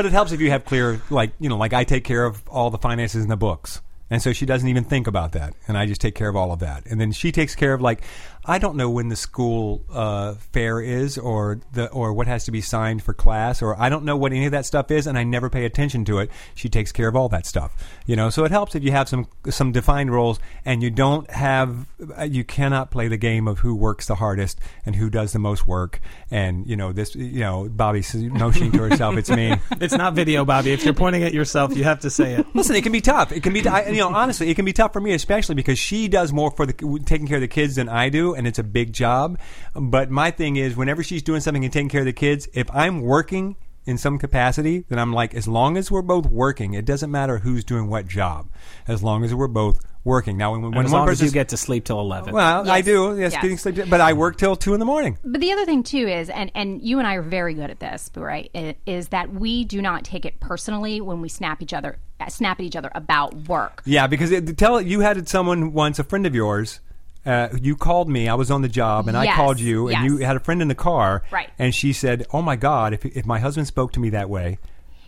[0.00, 2.42] But it helps if you have clear, like you know, like I take care of
[2.48, 5.76] all the finances and the books, and so she doesn't even think about that, and
[5.76, 8.00] I just take care of all of that, and then she takes care of like
[8.44, 12.50] I don't know when the school uh, fair is, or the or what has to
[12.50, 15.18] be signed for class, or I don't know what any of that stuff is, and
[15.18, 16.30] I never pay attention to it.
[16.54, 17.72] She takes care of all that stuff,
[18.06, 18.30] you know.
[18.30, 21.86] So it helps if you have some some defined roles, and you don't have
[22.18, 25.38] uh, you cannot play the game of who works the hardest and who does the
[25.38, 29.56] most work, and you know this, you know, Bobby's motioning to herself, it's me.
[29.80, 30.72] It's not video, Bobby.
[30.72, 32.46] If you're pointing at yourself, you have to say it.
[32.54, 33.32] Listen, it can be tough.
[33.32, 35.78] It can be, I, you know, honestly, it can be tough for me, especially because
[35.78, 36.72] she does more for the
[37.06, 39.38] taking care of the kids than I do, and it's a big job.
[39.74, 42.70] But my thing is, whenever she's doing something and taking care of the kids, if
[42.72, 43.56] I'm working
[43.86, 47.38] in some capacity, then I'm like, as long as we're both working, it doesn't matter
[47.38, 48.48] who's doing what job,
[48.86, 50.36] as long as we're both working.
[50.36, 52.32] Now, when, when as one long as person you get to sleep till eleven.
[52.34, 53.42] well, I do, yes, Yes.
[53.42, 55.18] getting sleep, but I work till two in the morning.
[55.24, 57.80] But the other thing too is, and and you and I are very good at
[57.80, 58.76] this, Boo, right?
[58.86, 62.60] Is that we do not take it personally when we snap each other, uh, snap
[62.60, 63.82] at each other about work.
[63.84, 66.80] Yeah, because it, tell you had someone once, a friend of yours.
[67.24, 68.28] Uh, you called me.
[68.28, 70.68] I was on the job, and I called you, and you had a friend in
[70.68, 71.22] the car.
[71.30, 71.50] Right.
[71.58, 74.58] And she said, "Oh my God, if if my husband spoke to me that way,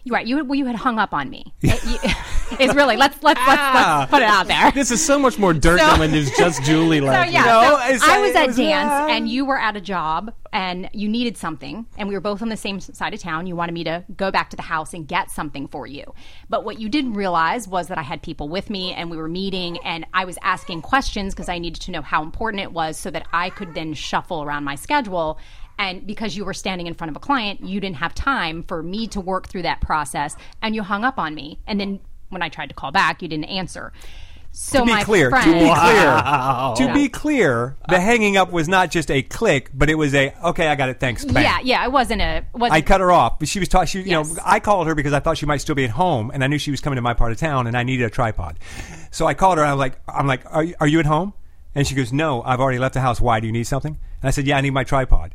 [0.04, 0.26] You're right.
[0.26, 1.52] You had- well, you had hung up on me.
[1.62, 1.98] It- you-
[2.60, 3.96] it's really let's let's let's, Ah.
[4.00, 4.70] let's put it out there.
[4.72, 7.32] This is so much more dirt So- than when there's just Julie So left.
[7.32, 7.62] yeah, No,
[7.98, 11.08] so I was at was, dance uh, and you were at a job and you
[11.08, 13.46] needed something and we were both on the same side of town.
[13.46, 16.04] You wanted me to go back to the house and get something for you.
[16.50, 19.28] But what you didn't realize was that I had people with me and we were
[19.28, 22.98] meeting and I was asking questions because I needed to know how important it was
[22.98, 25.38] so that I could then shuffle around my schedule.
[25.82, 28.82] And because you were standing in front of a client, you didn't have time for
[28.84, 31.58] me to work through that process and you hung up on me.
[31.66, 33.92] And then when I tried to call back, you didn't answer.
[34.52, 36.74] So to be my clear, friend, to be Wow.
[36.76, 40.14] clear, to be clear, the hanging up was not just a click, but it was
[40.14, 41.42] a okay, I got it, thanks." Bang.
[41.42, 42.44] Yeah, yeah, it wasn't a.
[42.52, 43.38] Wasn't, I cut her off.
[43.38, 43.86] But she was talking.
[43.86, 46.30] She, you know, I called her because I thought she might still be at home,
[46.34, 48.10] and I knew she was coming to my part of town, and I needed a
[48.10, 48.58] tripod.
[49.10, 49.64] So I called her.
[49.64, 51.32] And I was like, "I'm like, are you, are you at home?"
[51.74, 53.22] And she goes, "No, I've already left the house.
[53.22, 53.40] Why?
[53.40, 55.34] Do you need something?" And I said, "Yeah, I need my tripod."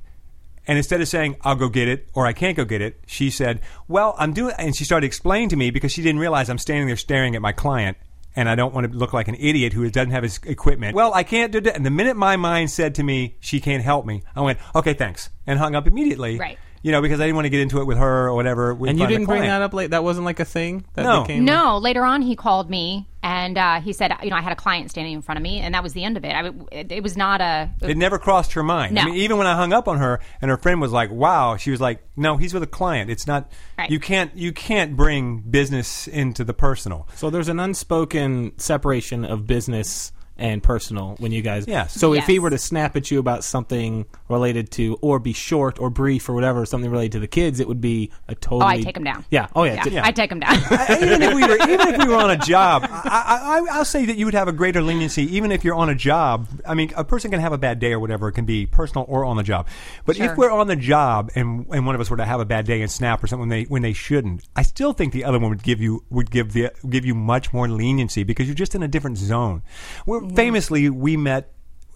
[0.68, 3.30] And instead of saying, I'll go get it or I can't go get it, she
[3.30, 6.58] said, Well, I'm doing, and she started explaining to me because she didn't realize I'm
[6.58, 7.98] standing there staring at my client
[8.36, 10.96] and I don't want to look like an idiot who doesn't have his equipment.
[10.96, 11.76] Well, I can't do that.
[11.76, 14.94] And the minute my mind said to me, She can't help me, I went, Okay,
[14.94, 15.30] thanks.
[15.48, 16.38] And hung up immediately.
[16.38, 16.60] Right.
[16.88, 18.74] You know, because I didn't want to get into it with her or whatever.
[18.74, 19.52] with And you front the didn't bring client.
[19.60, 19.90] that up late.
[19.92, 20.86] That wasn't like a thing.
[20.94, 21.22] That No.
[21.24, 24.54] became No, later on he called me and uh, he said, you know, I had
[24.54, 26.32] a client standing in front of me, and that was the end of it.
[26.34, 27.70] I, w- it, it was not a.
[27.82, 28.98] It never crossed her mind.
[28.98, 29.12] I No.
[29.12, 31.70] mean, even when I hung up on her, and her friend was like, "Wow," she
[31.70, 33.10] was like, "No, he's with a client.
[33.12, 33.52] It's not.
[33.78, 33.92] Right.
[33.92, 34.34] You can't.
[34.38, 40.62] You can't bring business into the personal." So there's an unspoken separation of business and
[40.62, 41.66] personal when you guys.
[41.68, 41.88] Yeah.
[41.88, 45.80] So if he were to snap at you about something related to, or be short
[45.80, 48.62] or brief or whatever, something related to the kids, it would be a totally.
[48.64, 49.26] Oh, I take him down.
[49.32, 49.48] Yeah.
[49.56, 49.76] Oh yeah.
[49.76, 50.52] Yeah, t- I take him down.
[50.54, 53.86] I- even if we were even if we were on a job, I, I, I'll
[53.86, 56.48] say that you would have a greater leniency even if you're on a job.
[56.66, 58.28] I mean, a person can have a bad day or whatever.
[58.30, 59.68] It can be personal or on the job.
[60.06, 60.32] But Sure.
[60.32, 62.66] if we're on the job and and one of us were to have a bad
[62.66, 65.40] day and snap or something when they when they shouldn't, I still think the other
[65.40, 68.76] one would give you would give the give you much more leniency because you're just
[68.76, 69.62] in a different zone.
[70.06, 71.52] We're, Famously, we met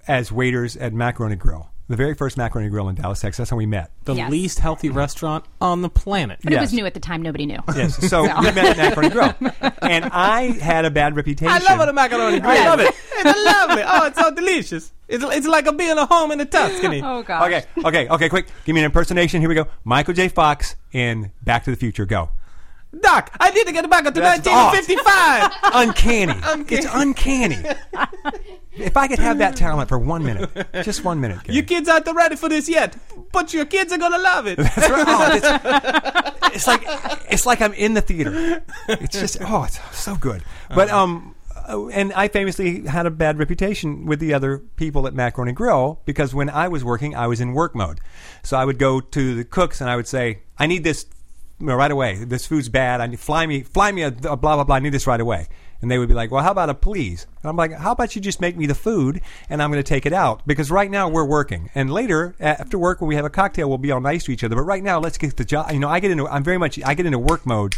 [0.08, 1.67] as waiters at Macaroni Grill.
[1.88, 3.38] the very first macaroni grill in Dallas, Texas.
[3.39, 3.91] That's how we met.
[4.06, 4.32] The Yes.
[4.32, 6.39] least healthy restaurant on the planet.
[6.41, 6.80] But it was Yes.
[6.80, 7.22] new at the time.
[7.22, 7.60] Nobody knew.
[7.76, 7.98] Yes.
[8.10, 9.34] So we met at Macaroni Grill,
[9.82, 11.52] and I had a bad reputation.
[11.52, 12.52] I love a macaroni grill.
[12.52, 12.96] I love it.
[13.24, 13.84] It's lovely.
[13.86, 14.94] Oh, it's so delicious.
[15.10, 17.02] It's, it's like a being a home in the Tuscany.
[17.06, 17.44] Oh gosh.
[17.44, 18.30] Okay, okay, okay.
[18.30, 19.41] Quick, give me an impersonation.
[19.41, 19.67] Here we go.
[19.84, 20.30] Michael J.
[20.30, 22.06] Fox in Back to the Future.
[22.06, 22.30] Go.
[22.99, 25.51] Doc, I need to get back to That's 1955.
[25.73, 26.34] Uncanny.
[26.75, 27.63] It's uncanny.
[28.73, 30.49] if I could have that talent for one minute,
[30.84, 31.43] just one minute.
[31.43, 31.56] Gary.
[31.56, 32.97] you kids aren't ready for this yet,
[33.32, 34.58] but your kids are gonna love it.
[34.58, 35.06] That's right.
[35.08, 36.84] Oh, it's, it's like
[37.32, 38.62] it's like I'm in the theater.
[38.89, 40.43] It's just oh, it's so good.
[40.73, 41.36] But um,
[41.67, 46.01] uh, and I famously had a bad reputation with the other people at Macaroni Grill
[46.04, 48.01] because when I was working, I was in work mode.
[48.43, 51.06] So I would go to the cooks and I would say, "I need this
[51.65, 52.24] right away.
[52.24, 53.02] This food's bad.
[53.02, 54.76] I need fly me, fly me a, a blah blah blah.
[54.76, 55.47] I need this right away."
[55.82, 58.15] And they would be like, "Well, how about a please?" And I'm like, "How about
[58.15, 60.89] you just make me the food, and I'm going to take it out because right
[60.91, 64.02] now we're working, and later after work when we have a cocktail, we'll be all
[64.02, 64.56] nice to each other.
[64.56, 65.71] But right now, let's get the job.
[65.71, 67.74] You know, I get into, I'm very much, I get into work mode.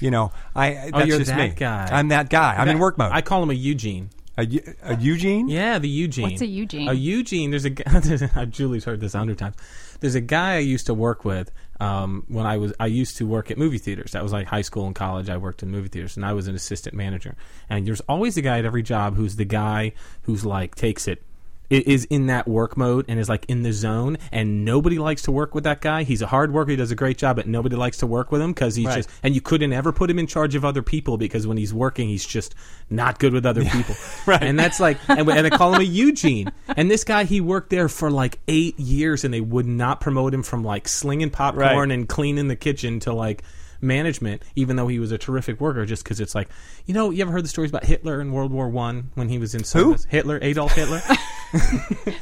[0.00, 1.54] You know, I oh, that's Oh, you're just that me.
[1.56, 1.88] guy.
[1.90, 2.54] I'm that guy.
[2.56, 3.10] I'm in work mode.
[3.12, 4.10] I call him a Eugene.
[4.36, 5.48] a, Eu- a Eugene.
[5.48, 6.30] Yeah, the Eugene.
[6.30, 6.88] What's a Eugene?
[6.88, 7.50] A Eugene.
[7.50, 8.44] There's a guy.
[8.50, 9.56] Julie's heard this a hundred times.
[10.00, 12.72] There's a guy I used to work with um, when I was.
[12.78, 14.12] I used to work at movie theaters.
[14.12, 15.28] That was like high school and college.
[15.28, 17.36] I worked in movie theaters, and I was an assistant manager.
[17.68, 21.22] And there's always a guy at every job who's the guy who's like takes it.
[21.70, 25.32] Is in that work mode and is like in the zone, and nobody likes to
[25.32, 26.02] work with that guy.
[26.02, 28.40] He's a hard worker; he does a great job, but nobody likes to work with
[28.40, 28.96] him because he's Right.
[28.96, 29.10] just.
[29.22, 32.08] And you couldn't ever put him in charge of other people because when he's working,
[32.08, 32.54] he's just
[32.88, 33.94] not good with other people.
[34.26, 34.42] Right.
[34.42, 36.50] And that's like, and, and they call him a Eugene.
[36.76, 40.32] And this guy, he worked there for like eight years, and they would not promote
[40.32, 41.90] him from like slinging popcorn Right.
[41.92, 43.42] and cleaning the kitchen to like
[43.80, 45.84] management, even though he was a terrific worker.
[45.86, 46.48] Just because it's like,
[46.86, 49.38] you know, you ever heard the stories about Hitler in World War One when he
[49.38, 50.04] was in service?
[50.04, 50.98] Hitler, Adolf Hitler.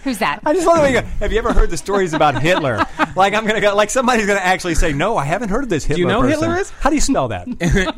[0.04, 0.40] Who's that?
[0.44, 1.02] I just want to go.
[1.18, 2.78] Have you ever heard the stories about Hitler?
[3.16, 3.74] like I'm gonna go.
[3.74, 6.28] Like somebody's gonna actually say, "No, I haven't heard of this Hitler." you know who
[6.28, 6.70] person." Hitler is?
[6.70, 7.48] How do you spell that?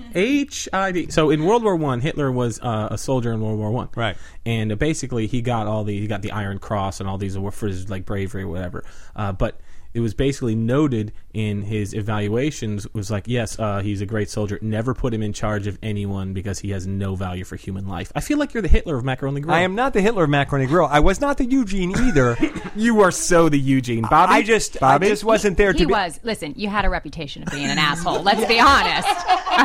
[0.14, 1.10] H I D.
[1.10, 4.16] So in World War One, Hitler was uh, a soldier in World War One, Right.
[4.46, 7.36] And uh, basically, he got all the he got the Iron Cross and all these
[7.36, 8.84] awards for his like bravery or whatever.
[9.14, 9.60] Uh, but
[9.98, 14.56] it was basically noted in his evaluations was like, yes, uh, he's a great soldier.
[14.62, 18.12] Never put him in charge of anyone because he has no value for human life.
[18.14, 19.56] I feel like you're the Hitler of Macaroni Grill.
[19.56, 20.86] I am not the Hitler of Macaroni Grill.
[20.86, 22.36] I was not the Eugene either.
[22.76, 24.34] You are so the Eugene, Bobby.
[24.34, 25.06] I just, Bobby?
[25.06, 25.92] I just wasn't there to He be.
[25.92, 26.20] was.
[26.22, 28.22] Listen, you had a reputation of being an asshole.
[28.22, 29.08] Let's be honest.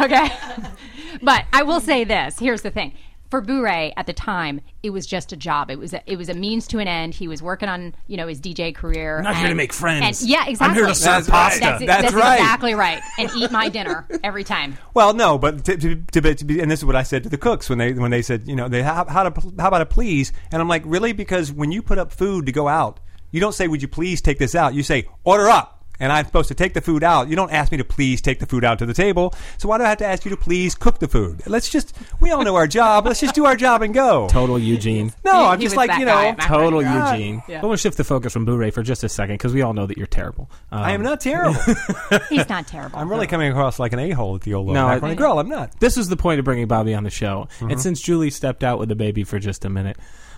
[0.04, 0.30] Okay.
[1.22, 2.40] But I will say this.
[2.40, 2.94] Here's the thing.
[3.34, 5.72] For Bure at the time, it was just a job.
[5.72, 7.16] It was a, it was a means to an end.
[7.16, 9.18] He was working on you know his DJ career.
[9.18, 10.22] I'm not here to make friends.
[10.22, 10.76] and- yeah, I'm exactly.
[10.76, 11.36] here to serve That's right.
[11.36, 11.60] pasta.
[11.62, 12.40] That's, That's that's right.
[12.40, 13.02] exactly right.
[13.18, 14.78] And eat my dinner every time.
[14.94, 17.24] Well, no, but to, to, to, be- to be, and this is what I said
[17.24, 19.70] to the cooks when they when they said, you know, they how, how to how
[19.70, 20.32] about a please?
[20.52, 21.14] And I'm like, really?
[21.14, 23.00] Because when you put up food to go out,
[23.32, 26.26] you don't say, "Would you please take this out?" You say, "Order up." And I'm
[26.26, 27.30] supposed to take the food out.
[27.30, 29.34] You don't ask me to please take the food out to the table.
[29.58, 31.42] So why do I have to ask you to please cook the food?
[31.48, 33.06] Let's just we all know our job.
[33.06, 34.28] Let's just do our job and go.
[34.28, 35.14] Total Eugene.
[35.24, 36.36] No, He- I'm he just like you know.
[36.42, 37.12] Total Grill.
[37.14, 37.42] Eugene.
[37.48, 37.62] Yeah.
[37.62, 39.62] I want to shift the focus from Boo Ray for just a second because we
[39.62, 40.52] all know that you're terrible.
[40.74, 41.60] Um, I am not terrible.
[42.30, 43.00] He's not terrible.
[43.00, 45.40] I'm really coming across like an a hole at the old No, macaroni I- grill.
[45.40, 45.80] I'm not.
[45.80, 47.48] This is the point of bringing Bobby on the show.
[47.60, 47.70] Mm-hmm.
[47.72, 49.96] And since Julie stepped out with the baby for just a minute,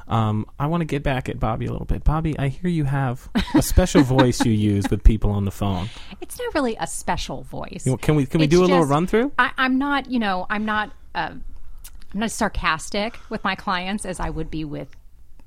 [0.08, 2.04] um, I want to get back at Bobby a little bit.
[2.04, 5.90] Bobby, I hear you have a special voice you use with people on the phone.
[6.22, 7.86] It's not really a special voice.
[7.86, 9.32] You know, can we can we It's do a little run through?
[9.40, 11.44] I, I'm not, you know, I'm not, uh, I'm
[12.14, 14.90] not as sarcastic with my clients as I would be with,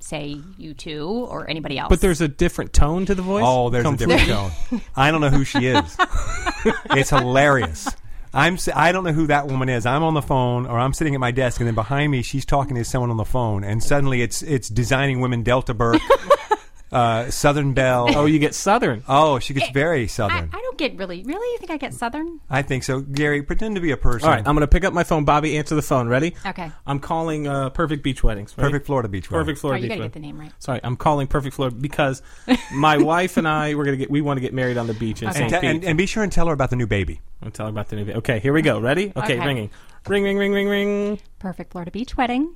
[0.01, 1.89] say, you two or anybody else.
[1.89, 3.45] But there's a different tone to the voice.
[3.47, 4.51] Oh, there's Come a different tone.
[4.97, 5.97] I don't know who she is.
[6.91, 7.89] it's hilarious.
[8.35, 9.87] I'm s- I don't know who that woman is.
[9.87, 12.45] I'm on the phone or I'm sitting at my desk and then behind me she's
[12.45, 16.03] talking to someone on the phone and suddenly it's it's designing women Delta Burke,
[16.93, 18.15] uh, Southern Belle.
[18.17, 19.03] Oh, you get Southern.
[19.09, 20.51] Oh, she gets very Southern.
[20.53, 21.53] I don't get really, really.
[21.53, 22.41] You think I get Southern?
[22.49, 23.01] I think so.
[23.01, 24.29] Gary, pretend to be a person.
[24.29, 25.25] All right, I'm going to pick up my phone.
[25.25, 26.09] Bobby, answer the phone.
[26.09, 26.35] Ready?
[26.47, 26.71] Okay.
[26.87, 28.57] I'm calling uh, Perfect Beach Weddings.
[28.57, 28.71] Ready?
[28.71, 29.31] Perfect Florida Beach.
[29.31, 29.45] wedding.
[29.45, 30.53] Perfect Oh, Florida you Beach got to get the name right.
[30.59, 32.23] Sorry, I'm calling Perfect Florida because
[32.73, 35.23] my wife and I we're gonna get we want to get married on the beach
[35.23, 35.43] in Okay.
[35.43, 35.61] And, St.
[35.63, 35.89] te- and, Pete.
[35.89, 37.21] and be sure and tell her about the new baby.
[37.43, 38.05] I'm telling about the new.
[38.05, 38.19] Baby.
[38.19, 38.81] Okay, here we go.
[38.81, 39.13] Ready?
[39.17, 39.47] Okay, Okay.
[39.47, 39.71] ringing.
[40.07, 41.21] Ring, ring, ring, ring, ring.
[41.39, 42.55] Perfect Florida Beach wedding.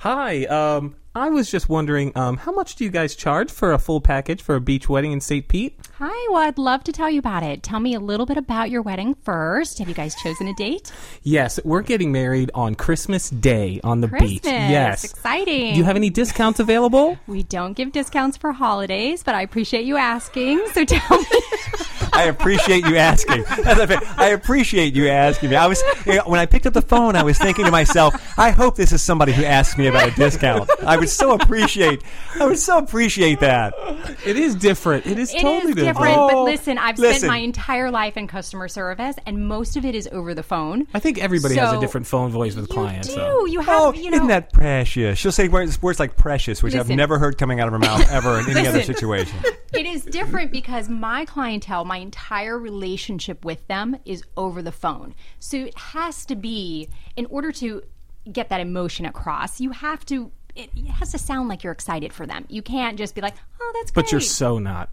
[0.00, 0.44] Hi.
[0.46, 4.00] Um, I was just wondering, um, how much do you guys charge for a full
[4.00, 5.46] package for a beach wedding in St.
[5.48, 5.78] Pete?
[6.00, 7.64] Hi, well, I'd love to tell you about it.
[7.64, 9.80] Tell me a little bit about your wedding first.
[9.80, 10.92] Have you guys chosen a date?
[11.24, 14.30] Yes, we're getting married on Christmas Day on the Christmas.
[14.30, 14.44] beach.
[14.44, 15.02] Yes.
[15.02, 15.72] Exciting.
[15.72, 17.18] Do you have any discounts available?
[17.26, 20.64] We don't give discounts for holidays, but I appreciate you asking.
[20.72, 21.26] So tell me.
[22.12, 23.44] I appreciate you asking.
[23.62, 25.56] That's a fa- I appreciate you asking me.
[25.56, 28.14] I was you know, when I picked up the phone, I was thinking to myself,
[28.38, 30.68] I hope this is somebody who asks me about a discount.
[30.82, 32.02] I would so appreciate.
[32.40, 33.74] I would so appreciate that.
[34.26, 35.06] It is different.
[35.06, 37.20] It is It totally is different, Oh, but listen, I've listen.
[37.20, 40.86] spent my entire life in customer service, and most of it is over the phone.
[40.94, 43.08] I think everybody has a different phone voice with You clients.
[43.08, 43.14] do.
[43.14, 43.44] so.
[43.46, 43.80] You have.
[43.80, 45.18] Oh, you know, isn't that precious?
[45.18, 48.08] She'll say words, words like precious, which I've never heard coming out of her mouth
[48.10, 49.38] ever in any other situation.
[49.72, 55.14] it is different because my clientele, my entire relationship with them is over the phone.
[55.38, 57.82] So it has to be, in order to
[58.32, 60.30] get that emotion across, you have to.
[60.54, 62.44] It, it has to sound like you're excited for them.
[62.48, 64.90] You can't just be like, "Oh, that's great." But you're so not.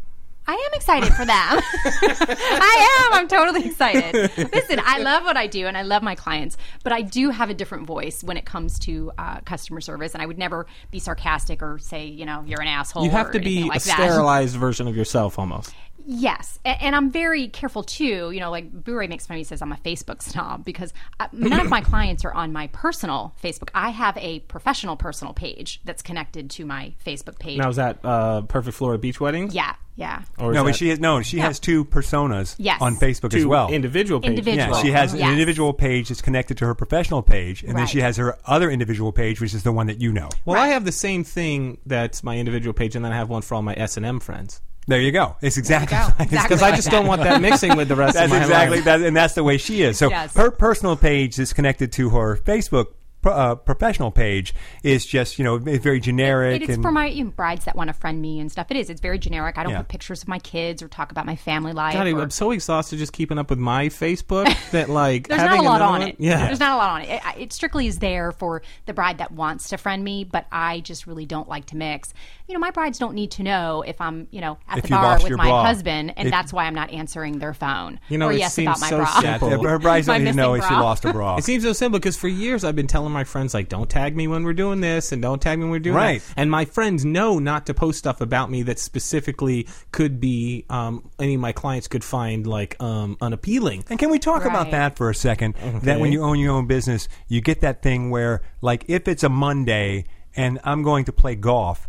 [0.47, 1.27] I am excited for them.
[1.31, 3.13] I am.
[3.13, 4.31] I'm totally excited.
[4.53, 7.49] Listen, I love what I do and I love my clients, but I do have
[7.49, 10.99] a different voice when it comes to uh, customer service, and I would never be
[10.99, 13.05] sarcastic or say, you know, you're an asshole.
[13.05, 13.95] You have to be like a that.
[13.95, 15.73] sterilized version of yourself almost.
[16.05, 18.31] Yes, and, and I'm very careful too.
[18.31, 21.27] You know, like Bure makes fun of me, says I'm a Facebook snob because uh,
[21.31, 23.69] none of my clients are on my personal Facebook.
[23.73, 27.57] I have a professional personal page that's connected to my Facebook page.
[27.57, 29.49] Now is that uh, Perfect Florida Beach Wedding?
[29.51, 30.23] yeah, yeah.
[30.37, 31.21] Or is No, but she has no.
[31.21, 32.81] She has two personas Yes.
[32.81, 33.71] on Facebook two as well.
[33.71, 34.39] individual pages?
[34.39, 34.75] Individual.
[34.77, 38.01] Yeah, she has an individual page that's connected to her professional page, and then she
[38.01, 40.29] has her other individual page, which is the one that you know.
[40.45, 43.41] Well, I have the same thing that's my individual page, and then I have one
[43.41, 44.61] for all my S and M friends.
[44.87, 45.35] There you go.
[45.41, 46.03] It's exactly go.
[46.19, 46.55] like- Exactly.
[46.55, 48.85] Because I just don't want that mixing with the rest That's of my exactly life.
[48.85, 49.97] that, and that's the way she is.
[49.97, 50.35] So Yes.
[50.35, 52.93] her personal page is connected to her Facebook pro-
[53.31, 54.53] uh, professional page.
[54.83, 56.61] Is just you know very generic.
[56.61, 58.67] It is and, for my you know, brides that want to friend me and stuff.
[58.69, 58.89] It is.
[58.89, 59.57] It's very generic.
[59.57, 59.79] I don't Yeah.
[59.79, 61.93] put pictures of my kids or talk about my family life.
[61.93, 65.59] God, or- I'm so exhausted just keeping up with my Facebook that like There's not
[65.59, 66.15] a lot on one- it.
[66.19, 67.09] Yeah, There's not a lot on it.
[67.09, 67.41] it.
[67.41, 71.07] It strictly is there for the bride that wants to friend me, but I just
[71.07, 72.13] really don't like to mix.
[72.47, 74.89] You know, my brides don't need to know if I'm, you know, at If the
[74.91, 75.63] bar with my bra.
[75.65, 77.99] husband, and If- that's why I'm not answering their phone.
[78.09, 79.19] You know, or it yes seems about my so bra.
[79.23, 79.63] yeah, simple.
[79.67, 81.37] her brides don't need to know if she lost her bra.
[81.37, 84.15] It seems so simple because for years I've been telling my friends like, "Don't tag
[84.15, 86.21] me when we're doing this, and don't tag me when we're doing Right.
[86.21, 90.65] that." And my friends know not to post stuff about me that specifically could be
[90.69, 93.83] um, any of my clients could find like um, unappealing.
[93.89, 95.55] And can we talk about that for a second?
[95.83, 99.23] That when you own your own business, you get that thing where, like, if it's
[99.23, 101.87] a Monday and I'm going to play golf,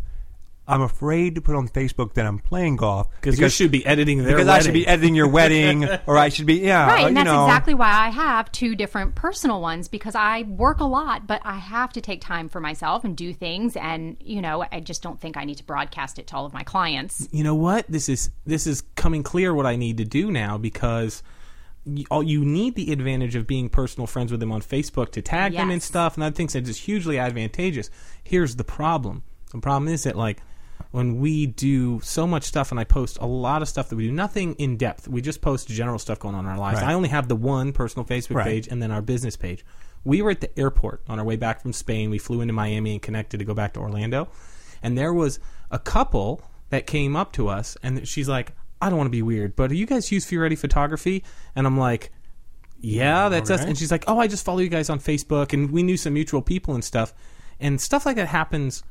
[0.67, 4.23] I'm afraid to put on Facebook that I'm playing golf Because you should be editing
[4.23, 7.07] their because I should be editing your wedding, or I should be yeah, Right, uh,
[7.07, 7.45] and you that's know.
[7.45, 11.55] exactly why I have two different personal ones because I work a lot, but I
[11.57, 13.75] have to take time for myself and do things.
[13.77, 16.53] And you know, I just don't think I need to broadcast it to all of
[16.53, 17.27] my clients.
[17.31, 20.57] you know what this is this is coming clear what I need to do now
[20.57, 21.23] because
[21.85, 25.21] you, all, you need the advantage of being personal friends with them on Facebook to
[25.21, 27.89] tag them and stuff and I think that is hugely advantageous.
[28.23, 29.23] Here's the problem.
[29.51, 30.41] The problem is that like
[30.91, 34.07] when we do so much stuff and I post a lot of stuff that we
[34.07, 35.07] do nothing in depth.
[35.07, 36.81] We just post general stuff going on in our lives.
[36.81, 36.89] Right.
[36.89, 38.45] I only have the one personal Facebook Right.
[38.45, 39.65] page and then our business page.
[40.03, 42.09] We were at the airport on our way back from Spain.
[42.09, 44.29] We flew into Miami and connected to go back to Orlando.
[44.81, 48.97] And there was a couple that came up to us and she's like, I don't
[48.97, 51.23] want to be weird, but do you guys use Fury Photography?
[51.55, 52.11] And I'm like,
[52.79, 53.63] yeah, that's us.
[53.63, 55.51] And she's like, oh, I just follow you guys on Facebook.
[55.51, 57.11] And we knew some mutual people and stuff.
[57.59, 58.83] And stuff like that happens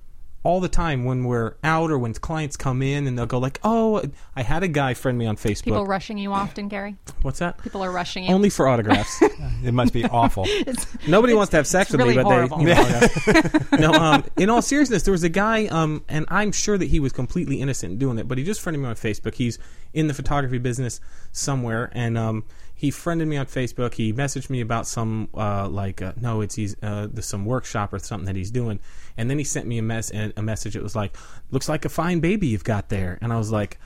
[0.46, 3.58] all the time when we're out or when clients come in and they'll go like,
[3.64, 4.00] oh,
[4.36, 5.64] I had a guy friend me on Facebook.
[5.64, 6.94] People rushing you often, Gary.
[7.22, 7.60] What's that?
[7.64, 8.32] People are rushing you.
[8.32, 9.20] Only for autographs.
[9.64, 10.46] It must be awful.
[11.08, 12.58] Nobody wants to have sex with really me, but horrible.
[12.58, 12.76] they.
[13.72, 16.78] You know, no, um, in all seriousness, there was a guy, um, and I'm sure
[16.78, 19.34] that he was completely innocent in doing it, but he just friended me on Facebook.
[19.34, 19.58] He's
[19.92, 21.00] in the photography business
[21.32, 22.44] somewhere, and um,
[22.78, 23.94] he friended me on Facebook.
[23.94, 27.98] He messaged me about some uh, like uh, no, it's he's uh, some workshop or
[27.98, 28.78] something that he's doing,
[29.16, 30.76] and then he sent me a mess a message.
[30.76, 31.16] It was like,
[31.50, 33.80] looks like a fine baby you've got there, and I was like.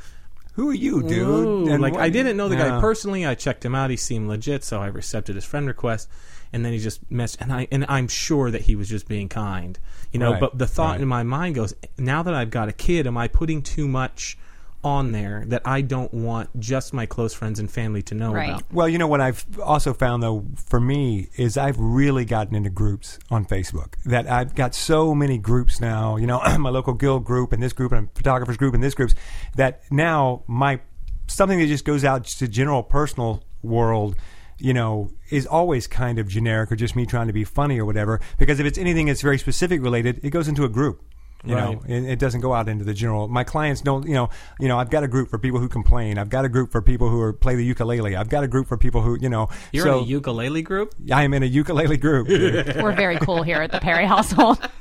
[0.54, 1.68] Who are you, dude?
[1.68, 3.24] And like what- I didn't know the guy personally.
[3.24, 3.88] I checked him out.
[3.88, 6.08] He seemed legit, so I accepted his friend request.
[6.52, 9.28] And then he just messed, and I and I'm sure that he was just being
[9.28, 9.78] kind,
[10.10, 10.32] you know.
[10.32, 11.00] Right, But the thought right.
[11.00, 14.36] in my mind goes, now that I've got a kid, am I putting too much
[14.82, 18.48] on there that I don't want just my close friends and family to know Right.
[18.50, 18.62] about?
[18.72, 22.70] Well, you know what I've also found though for me is I've really gotten into
[22.70, 23.94] groups on Facebook.
[24.06, 26.16] That I've got so many groups now.
[26.16, 29.14] You know, my local guild group and this group and photographers group and this groups.
[29.56, 30.80] That now my
[31.26, 34.16] something that just goes out to general personal world.
[34.62, 37.86] You know, is always kind of generic or just me trying to be funny or
[37.86, 38.20] whatever.
[38.38, 41.02] Because if it's anything that's very specific related, it goes into a group.
[41.42, 41.72] You Right.
[41.72, 43.26] know, it, it doesn't go out into the general.
[43.26, 44.78] My clients don't, you know, you know.
[44.78, 46.18] I've got a group for people who complain.
[46.18, 48.14] I've got a group for people who are, play the ukulele.
[48.14, 49.48] I've got a group for people who, you know.
[49.72, 50.94] You're so in a ukulele group.
[51.10, 52.28] I am in a ukulele group.
[52.82, 54.58] We're very cool here at the Perry household.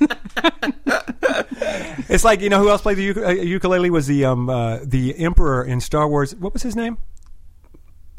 [2.10, 4.78] it's like you know who else played the uk- uh, ukulele was the um uh,
[4.84, 6.34] the emperor in Star Wars.
[6.34, 6.98] What was his name?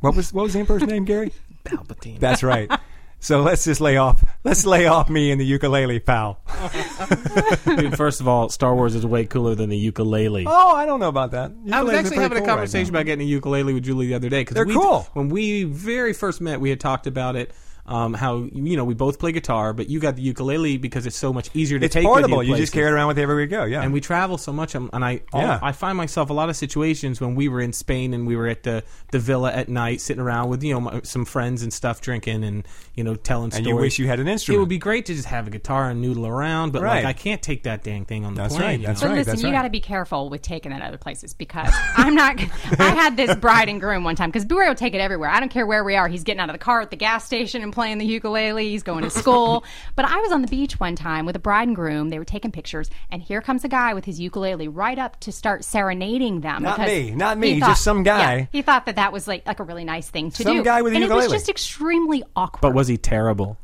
[0.00, 1.32] what was what was the emperor's name, Gary?
[1.64, 2.18] Palpatine.
[2.20, 2.70] That's right.
[3.18, 4.22] So let's just lay off.
[4.44, 6.40] Let's lay off me and the ukulele, pal.
[7.64, 10.44] Dude, first of all, Star Wars is way cooler than the ukulele.
[10.46, 11.50] Oh, I don't know about that.
[11.72, 12.98] I was Ukuleles are actually pretty having cool a right conversation now.
[13.00, 15.08] about getting a ukulele with Julie the other day because They're cool.
[15.14, 17.52] When we very first met, we had talked about it.
[17.88, 21.14] Um, how you know we both play guitar, but you got the ukulele because it's
[21.16, 22.04] so much easier to It's take.
[22.04, 22.38] portable.
[22.38, 23.64] With You, you, just carry it around with you everywhere you go.
[23.64, 23.82] Yeah.
[23.82, 25.60] and we travel so much um, and i all, Yeah.
[25.62, 28.48] i find myself a lot of situations when we were in spain and we were
[28.48, 31.72] at the, the villa at night sitting around with you know my, some friends and
[31.72, 34.56] stuff drinking and you know telling and stories you wish you had an instrument.
[34.56, 37.04] it would be great to just have a guitar and noodle around but Right.
[37.04, 39.08] like i can't take that dang thing on the That's plane right, you that's know?
[39.08, 39.54] But right, listen, that's you right.
[39.58, 42.40] got to be careful with taking it other places because I'm not.
[42.80, 45.28] I had this bride and groom one time because Bure will take it everywhere.
[45.30, 46.08] I don't care where we are.
[46.08, 48.68] He's getting out of the car at the gas station and playing the ukulele.
[48.70, 49.64] He's going to school.
[49.96, 52.08] but I was on the beach one time with a bride and groom.
[52.08, 55.30] They were taking pictures, and here comes a guy with his ukulele right up to
[55.30, 56.62] start serenading them.
[56.62, 58.36] Not me, not he me, just some guy.
[58.36, 60.64] yeah, he thought that that was like like a really nice thing to Some do.
[60.64, 62.62] guy with a and it was just extremely awkward.
[62.62, 63.58] but was he terrible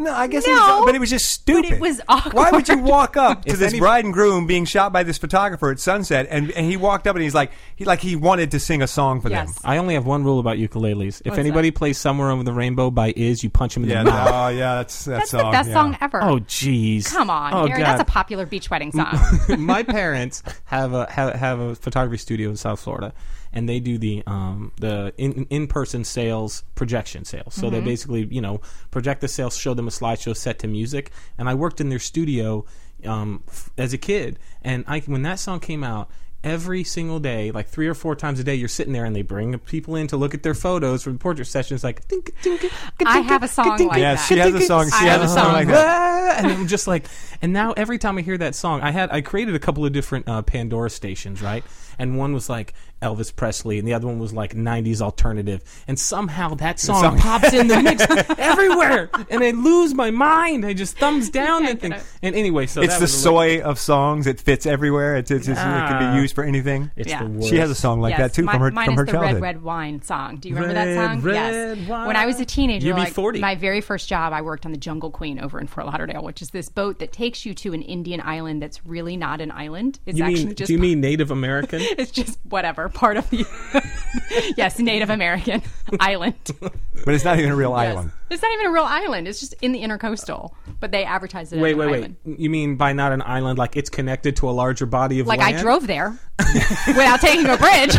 [0.00, 1.62] No, I guess No, it was, but it was just stupid.
[1.68, 2.34] but it was awkward.
[2.34, 5.02] Why would you walk up to If this any- bride and groom being shot by
[5.02, 8.16] this photographer at sunset, and, and he walked up and he's like, he like he
[8.16, 9.54] wanted to sing a song for Yes.
[9.60, 9.70] them.
[9.70, 12.90] i only have one rule about ukuleles if What's anybody plays somewhere over the rainbow
[12.90, 15.44] by is you punch him in Yeah, the mouth oh yeah, that's that That's song.
[15.44, 15.74] the best yeah.
[15.74, 16.22] song ever.
[16.22, 17.82] oh jeez Come on, oh, Gary.
[17.82, 19.18] That's a popular beach wedding song.
[19.58, 23.12] my parents have a have, have a photography studio in South Florida,
[23.52, 27.54] and they do the um the in in person sales projection sales.
[27.54, 27.74] So Mm-hmm.
[27.74, 28.60] they basically you know
[28.90, 31.98] project the sales, show them a slideshow set to music, and I worked in their
[31.98, 32.64] studio
[33.06, 36.10] um f- as a kid, and I when that song came out.
[36.42, 39.20] Every single day, like three or four times a day, you're sitting there and they
[39.20, 41.84] bring people in to look at their photos for the portrait sessions.
[41.84, 42.72] Like, "Tink, tink,
[43.04, 44.20] I have a song tink, like Yeah, that.
[44.26, 44.86] she has a song.
[44.88, 45.52] She I has a a song song.
[45.52, 46.38] like that.
[46.42, 47.04] And I'm just like,
[47.42, 49.92] and now every time I hear that song, I had I created a couple of
[49.92, 51.62] different uh, Pandora stations, right?
[51.98, 55.98] And one was like Elvis Presley, and the other one was like '90s alternative, and
[55.98, 58.04] somehow that song, song- pops in the mix
[58.38, 60.66] everywhere, and I lose my mind.
[60.66, 62.02] I just thumbs down can't and thing.
[62.22, 64.26] And anyway, so It's that the was a little- soy of songs.
[64.26, 65.16] It fits everywhere.
[65.16, 66.90] It's, it's, it's, it can be used for anything.
[66.96, 67.24] It's Yeah.
[67.24, 67.48] the worst.
[67.48, 69.04] She has a song like yes, that too mi- from her mine from is her
[69.06, 69.34] the childhood.
[69.34, 70.36] Red Red Wine song.
[70.36, 71.20] Do you remember Red, that song?
[71.22, 71.88] red yes.
[71.88, 72.06] wine.
[72.06, 73.40] When I was a teenager, You'd be like 40.
[73.40, 76.42] my very first job, I worked on the Jungle Queen over in Fort Lauderdale, which
[76.42, 80.00] is this boat that takes you to an Indian island that's really not an island.
[80.06, 80.54] It's You actually mean?
[80.54, 81.80] just Do you mean Native American?
[81.98, 83.44] it's just whatever part of the
[84.56, 85.62] yes Native American
[86.00, 86.34] island.
[86.60, 87.96] But it's not even a real Yes.
[87.96, 88.10] island.
[88.30, 89.26] It's not even a real island.
[89.28, 91.58] It's just in the intercoastal, but they advertise it.
[91.60, 91.98] wait, as wait, an wait.
[91.98, 92.16] island.
[92.38, 93.58] You mean by not an island?
[93.58, 95.38] Like it's connected to a larger body of land?
[95.40, 95.58] Like land?
[95.58, 96.18] I drove there
[96.86, 97.92] without taking a bridge.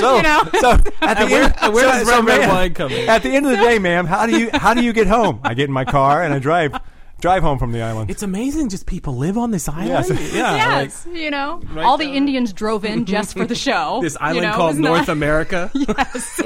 [0.00, 0.42] So, You know?
[0.60, 0.70] so
[1.02, 3.08] at the end, where so- does so, red, red ma'am, wine come in?
[3.08, 5.40] At the end of the day, ma'am, how do you how do you get home?
[5.44, 6.72] I get in my car and I drive
[7.20, 8.10] drive home from the island.
[8.10, 8.68] It's amazing.
[8.68, 9.88] Just people live on this island.
[10.08, 10.32] Yes.
[10.34, 10.52] Yeah.
[10.52, 14.00] like- yes, you know, all the Indians drove in just for the show.
[14.02, 15.70] this you island know, called it's North not- America.
[15.74, 16.42] Yes.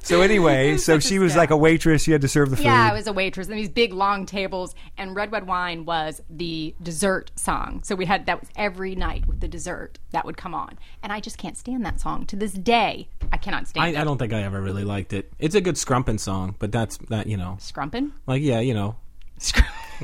[0.00, 1.38] So anyway, so she was Yeah.
[1.40, 2.02] like a waitress.
[2.02, 2.64] She had to serve the food.
[2.64, 6.22] yeah, I was a waitress, and these big long tables, and red red wine was
[6.30, 7.82] the dessert song.
[7.84, 11.12] So we had that was every night with the dessert that would come on, and
[11.12, 13.08] I just can't stand that song to this day.
[13.30, 13.96] I cannot stand I, it.
[13.98, 15.30] I don't think I ever really liked it.
[15.38, 18.12] It's a good scrumpin' song, but that's that you know, Scrumpin.
[18.26, 18.96] like yeah, you know,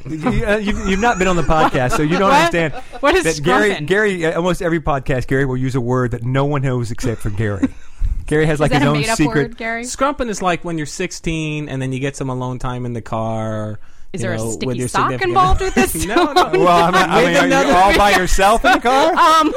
[0.08, 2.54] you, uh, you, you've not been on the podcast, so you don't What?
[2.54, 2.74] understand.
[3.00, 3.80] What is that Gary?
[3.84, 7.20] Gary, uh, almost every podcast, Gary will use a word that no one knows except
[7.20, 7.68] for Gary.
[8.26, 9.42] Gary has like Is that his a own made up secret.
[9.50, 9.82] word, Gary?
[9.84, 13.02] scrumpin' is like when you're 16 and then you get some alone time in the
[13.02, 13.78] car.
[14.14, 15.94] Is there know, a with sticky your sock significant- involved with this?
[16.06, 16.50] no, no.
[16.52, 19.12] Well, I'm, I mean, are you all by yourself in the car?
[19.14, 19.52] Um,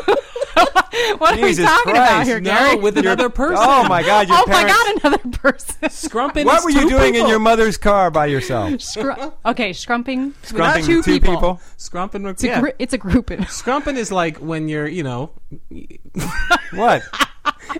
[1.18, 2.28] what are we Jesus talking about Christ.
[2.30, 2.76] here, No, Gary?
[2.78, 3.58] with another person.
[3.60, 4.28] oh my God!
[4.28, 5.76] Your oh my parents- god, another person.
[5.90, 8.70] Scrumpin' What is were you two doing in your mother's car by yourself?
[8.74, 10.34] Scru- okay, scrumping.
[10.44, 11.34] Scrumping two, with two people.
[11.36, 11.62] people?
[11.78, 13.28] Scrumpin', It's, a gr- it's a group.
[13.28, 15.32] Scrumpin' is like when you're, you know,
[16.74, 17.04] What?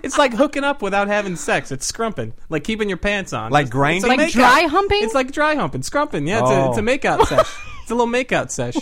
[0.02, 1.70] it's like hooking up without having sex.
[1.72, 3.50] It's scrumping, like keeping your pants on.
[3.50, 3.98] Like It's- grinding?
[3.98, 4.32] it's a Like makeout.
[4.32, 5.02] dry humping?
[5.04, 6.26] It's like dry humping, scrumpin'.
[6.28, 6.66] Yeah, it's, Oh.
[6.66, 6.84] a, it's a oh.
[6.84, 7.56] makeout sesh.
[7.82, 8.76] It's a little makeout sesh.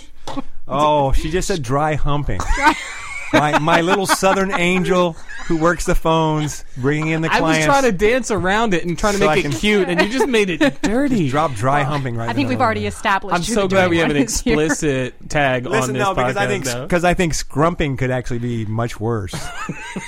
[0.69, 2.41] Oh, she just said dry humping.
[3.33, 5.15] My my little southern angel
[5.47, 7.67] who works the phones, bringing in the I was clients.
[7.67, 10.01] trying to dance around it and trying to So make I it can- cute, and
[10.01, 11.29] you just made it dirty.
[11.29, 12.29] drop dry humping right.
[12.29, 12.89] I think the we've middle of already it.
[12.89, 13.35] established.
[13.35, 14.55] I'm who so the glad we have an one is here.
[14.61, 16.83] explicit tag on Listen, this no, because I podcast think now.
[16.83, 19.35] because I think scrumping could actually be much worse.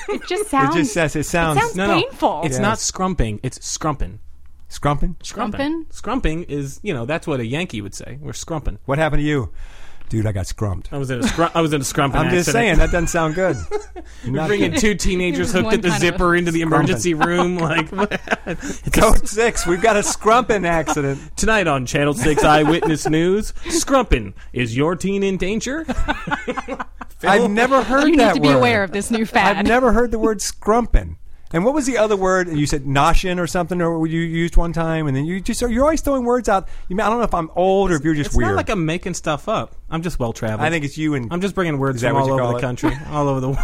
[0.08, 0.74] It just sounds.
[0.74, 2.40] It just says it sounds, sounds no, no, painful.
[2.44, 2.60] It's Yes.
[2.60, 3.40] not scrumping.
[3.42, 4.18] It's scrumping.
[4.70, 5.16] scrumping.
[5.22, 5.86] Scrumpin'?
[5.92, 8.18] Scrumping is, you know, that's what a Yankee would say.
[8.20, 8.78] We're scrumping.
[8.86, 9.50] What happened to you,
[10.08, 10.26] dude?
[10.26, 10.92] I got scrumped.
[10.92, 12.16] I was in a scrum- I was in a scrumping.
[12.20, 12.52] I'm just accident.
[12.52, 13.56] saying that doesn't sound good.
[14.26, 14.80] Not bringing good.
[14.80, 17.56] two teenagers hooked at the zipper into the emergency room.
[17.68, 18.20] Like what?
[18.46, 19.66] It's a- Code six.
[19.66, 21.36] We've got a scrumping accident.
[21.36, 25.84] tonight on Channel Six Eyewitness News, scrumping is your teen in danger?
[27.22, 28.56] I've never heard you need that to be word.
[28.56, 29.56] aware of this new fad.
[29.56, 31.16] I've never heard the word scrumpin'.
[31.50, 32.48] And what was the other word?
[32.48, 35.82] You said noshin or something, or you used one time, and then you just you're
[35.84, 36.68] always throwing words out.
[36.88, 38.50] You mean, I don't know if I'm old or if you're just It's weird.
[38.50, 39.74] not like I'm making stuff up.
[39.88, 40.66] I'm just well traveled.
[40.66, 42.60] I think it's you and I'm just bringing words from all over call the it?
[42.60, 43.58] country, all over the world.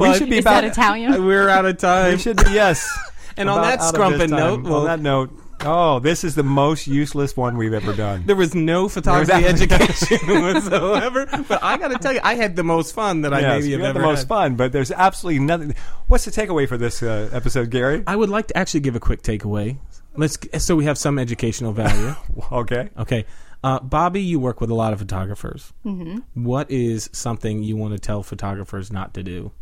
[0.00, 1.24] we should be Is about that Italian?
[1.24, 2.12] We're out of time.
[2.12, 2.86] We should be yes.
[3.38, 4.38] And on that out of this scrumpin' time.
[4.38, 5.30] note, well- on that note,
[5.64, 8.24] oh, this is the most useless one we've ever done.
[8.26, 11.26] There was no photography There was education whatsoever.
[11.48, 13.70] But I got to tell you, I had the most fun that I yes, maybe
[13.70, 14.28] you have had ever the most had.
[14.28, 15.74] fun, but there's absolutely nothing.
[16.06, 18.02] What's the takeaway for this uh, episode, Gary?
[18.06, 19.78] I would like to actually give a quick takeaway.
[20.16, 22.14] Let's so we have some educational value.
[22.52, 22.88] Okay.
[22.96, 23.24] okay,
[23.62, 25.72] uh, Bobby, you work with a lot of photographers.
[25.84, 26.44] Mm-hmm.
[26.44, 29.52] What is something you want to tell photographers not to do?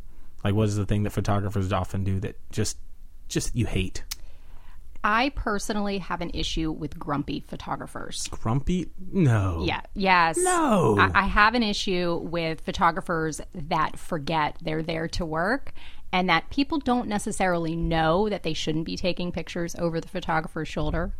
[0.44, 2.76] Like, what is the thing that photographers often do that just
[3.28, 4.04] just you hate?
[5.08, 8.26] I personally have an issue with grumpy photographers.
[8.28, 8.90] Grumpy?
[9.12, 9.62] No.
[9.64, 9.82] Yeah.
[9.94, 10.36] Yes.
[10.36, 10.96] No.
[10.98, 15.72] I, I have an issue with photographers that forget they're there to work
[16.12, 20.66] and that people don't necessarily know that they shouldn't be taking pictures over the photographer's
[20.66, 21.12] shoulder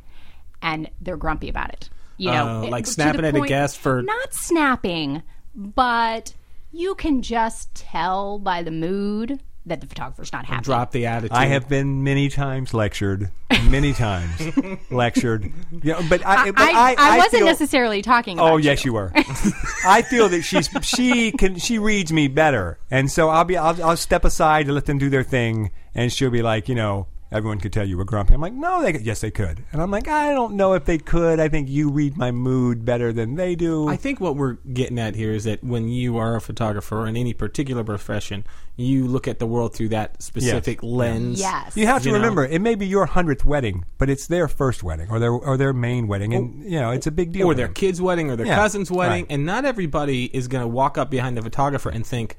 [0.61, 1.89] and they're grumpy about it.
[2.17, 5.23] You know, Oh, like the snapping at a guest for- not snapping,
[5.55, 6.35] but
[6.73, 10.65] you can just tell by the mood that the photographer's not happy.
[10.65, 11.33] Drop the attitude.
[11.37, 13.31] I have been many times lectured,
[13.69, 14.41] many times
[14.91, 15.53] lectured.
[15.83, 18.93] Yeah, but I, I, but I, I, wasn't feel- necessarily talking about Oh yes, you
[18.93, 19.13] were.
[19.87, 23.83] I feel that she's she can she reads me better, and so I'll be I'll,
[23.83, 27.09] I'll step aside to let them do their thing, and she'll be like, you know,
[27.33, 28.35] everyone could tell you were grumpy.
[28.35, 30.85] I'm like, no, they could- yes they could, and I'm like, I don't know if
[30.85, 31.41] they could.
[31.41, 33.89] I think you read my mood better than they do.
[33.89, 37.17] I think what we're getting at here is that when you are a photographer in
[37.17, 38.45] any particular profession,
[38.77, 41.41] you look at the world through that specific lens.
[41.41, 41.77] Yes.
[41.77, 42.19] you have to you know.
[42.21, 45.57] remember, it may be your hundredth wedding, but it's their first wedding or their or
[45.57, 47.47] their main wedding, and you know it's a big deal.
[47.47, 47.75] Or their them.
[47.75, 49.33] kid's wedding or their Yeah, cousin's wedding, right.
[49.33, 52.37] and not everybody is going to walk up behind the photographer and think,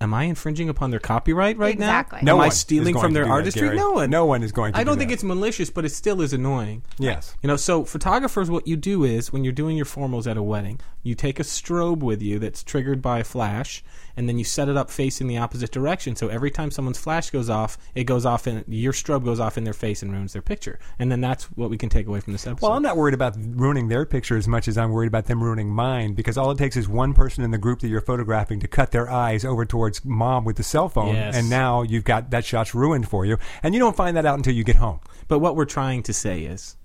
[0.00, 2.20] "Am I infringing upon their copyright right Exactly.
[2.22, 2.32] now?
[2.32, 3.62] No Am I one is stealing going from to their do that, artistry?
[3.68, 3.76] Gary.
[3.76, 4.10] no one.
[4.10, 5.14] No one is going to I don't do think that.
[5.14, 6.84] it's malicious, but it still is annoying.
[6.98, 7.34] Yes.
[7.42, 10.42] You know, so photographers, what you do is when you're doing your formals at a
[10.42, 13.82] wedding, you take a strobe with you that's triggered by a flash,
[14.18, 16.16] and then you set it up facing the opposite direction.
[16.16, 19.56] So every time someone's flash goes off, it goes off in your strobe goes off
[19.56, 20.80] in their face and ruins their picture.
[20.98, 22.66] And then that's what we can take away from this episode.
[22.66, 25.40] Well, I'm not worried about ruining their picture as much as I'm worried about them
[25.42, 28.58] ruining mine because all it takes is one person in the group that you're photographing
[28.60, 31.36] to cut their eyes over towards mom with the cell phone, Yes.
[31.36, 34.36] and now you've got that shot's ruined for you, and you don't find that out
[34.36, 34.98] until you get home.
[35.28, 36.76] But what we're trying to say is,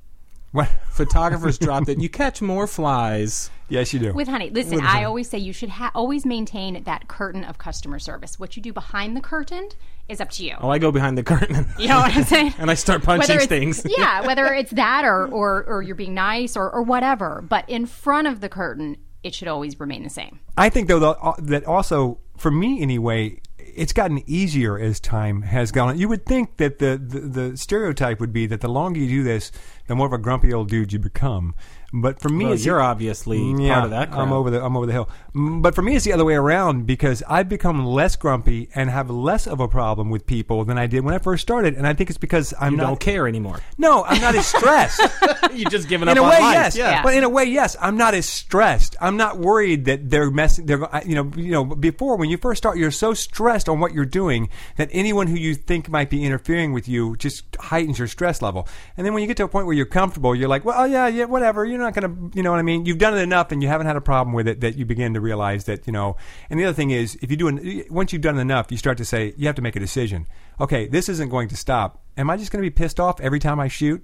[0.54, 0.70] What?
[0.92, 2.00] photographers dropped it.
[2.00, 3.50] you catch more flies.
[3.70, 4.14] Yes, you do.
[4.14, 4.80] With honey, listen.
[4.82, 8.40] I always say you should ha- always maintain that curtain of customer service.
[8.40, 9.70] What you do behind the curtain
[10.08, 10.56] is up to you.
[10.62, 11.66] Oh, I go behind the curtain.
[11.80, 12.54] You know what I'm saying?
[12.60, 13.84] And I start punching Whether things.
[13.98, 17.44] yeah, whether it's that or, or, or you're being nice or, or whatever.
[17.48, 20.40] But in front of the curtain, it should always remain the same.
[20.58, 23.40] I think though that- uh, that also for me anyway,
[23.76, 25.98] it's gotten easier as time has gone on.
[25.98, 29.24] You would think that the, the the stereotype would be that the longer you do
[29.24, 29.52] this,
[29.88, 31.56] the more of a grumpy old dude you become.
[31.96, 34.12] But for me, Well, it's you're obviously yeah, part of that.
[34.12, 34.22] Crowd.
[34.22, 35.10] I'm over the I'm over the hill.
[35.36, 39.10] But for me, it's the other way around because I've become less grumpy and have
[39.10, 41.76] less of a problem with people than I did when I first started.
[41.76, 43.60] And I think it's because I'm You not don't care anymore.
[43.78, 45.02] No, I'm not as stressed.
[45.54, 46.54] you just giving in a on way, life.
[46.54, 46.76] yes.
[46.76, 47.04] Yeah.
[47.04, 47.76] But in a way, yes.
[47.80, 48.96] I'm not as stressed.
[49.00, 50.66] I'm not worried that they're messing.
[50.66, 53.94] They're you know you know before when you first start, you're so stressed on what
[53.94, 58.08] you're doing that anyone who you think might be interfering with you just heightens your
[58.08, 58.68] stress level.
[58.98, 60.86] And then when you get to a point where you're comfortable, you're like, well, oh,
[60.86, 61.66] yeah, yeah, whatever.
[61.66, 62.86] You're not going to, you know what I mean?
[62.86, 65.14] You've done it enough, and you haven't had a problem with it that you begin
[65.14, 66.16] to realize that you know.
[66.50, 68.98] And the other thing is, if you do an, once you've done enough, you start
[68.98, 70.28] to say you have to make a decision.
[70.60, 72.02] Okay, this isn't going to stop.
[72.18, 74.04] Am I just going to be pissed off every time I shoot?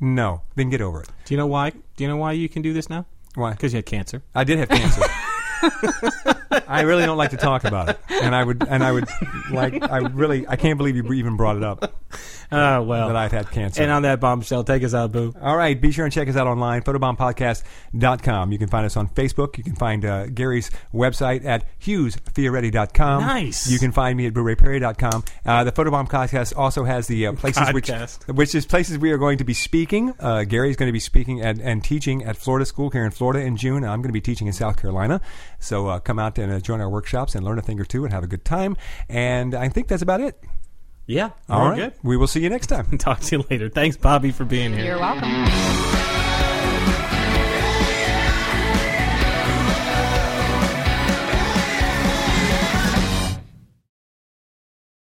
[0.00, 1.08] No, then get over it.
[1.24, 1.70] Do you know why?
[1.70, 3.06] Do you know why you can do this now?
[3.34, 3.52] Why?
[3.52, 4.22] Because you had cancer.
[4.34, 5.02] I did have cancer.
[6.68, 9.06] I really don't like to talk about it, and I would, and I would
[9.50, 11.94] like, I really, I can't believe you even brought it up
[12.52, 13.08] Oh well.
[13.08, 13.82] that I've had cancer.
[13.82, 15.34] and on that bombshell, take us out, boo.
[15.40, 18.52] All right, be sure and check us out online, photobombpodcast.com.
[18.52, 19.58] You can find us on Facebook.
[19.58, 23.22] You can find uh, Gary's website at hughesfioretti.com.
[23.22, 23.70] Nice.
[23.70, 25.24] You can find me at boorayperry.com.
[25.44, 27.90] Uh, the Photobomb podcast also has the uh, places which,
[28.28, 30.14] which is places we are going to be speaking.
[30.18, 33.40] Uh, Gary's going to be speaking at, and teaching at Florida School here in Florida
[33.44, 33.84] in June.
[33.84, 35.20] I'm going to be teaching in South Carolina.
[35.58, 38.04] So uh, come out and uh, join our workshops and learn a thing or two
[38.04, 38.76] and have a good time.
[39.08, 40.40] And I think that's about it.
[41.06, 41.30] Yeah.
[41.48, 41.76] All right.
[41.76, 41.94] good.
[42.02, 42.86] We will see you next time.
[42.98, 43.68] Talk to you later.
[43.68, 44.84] Thanks, Bobby, for being here.
[44.84, 46.14] You're welcome.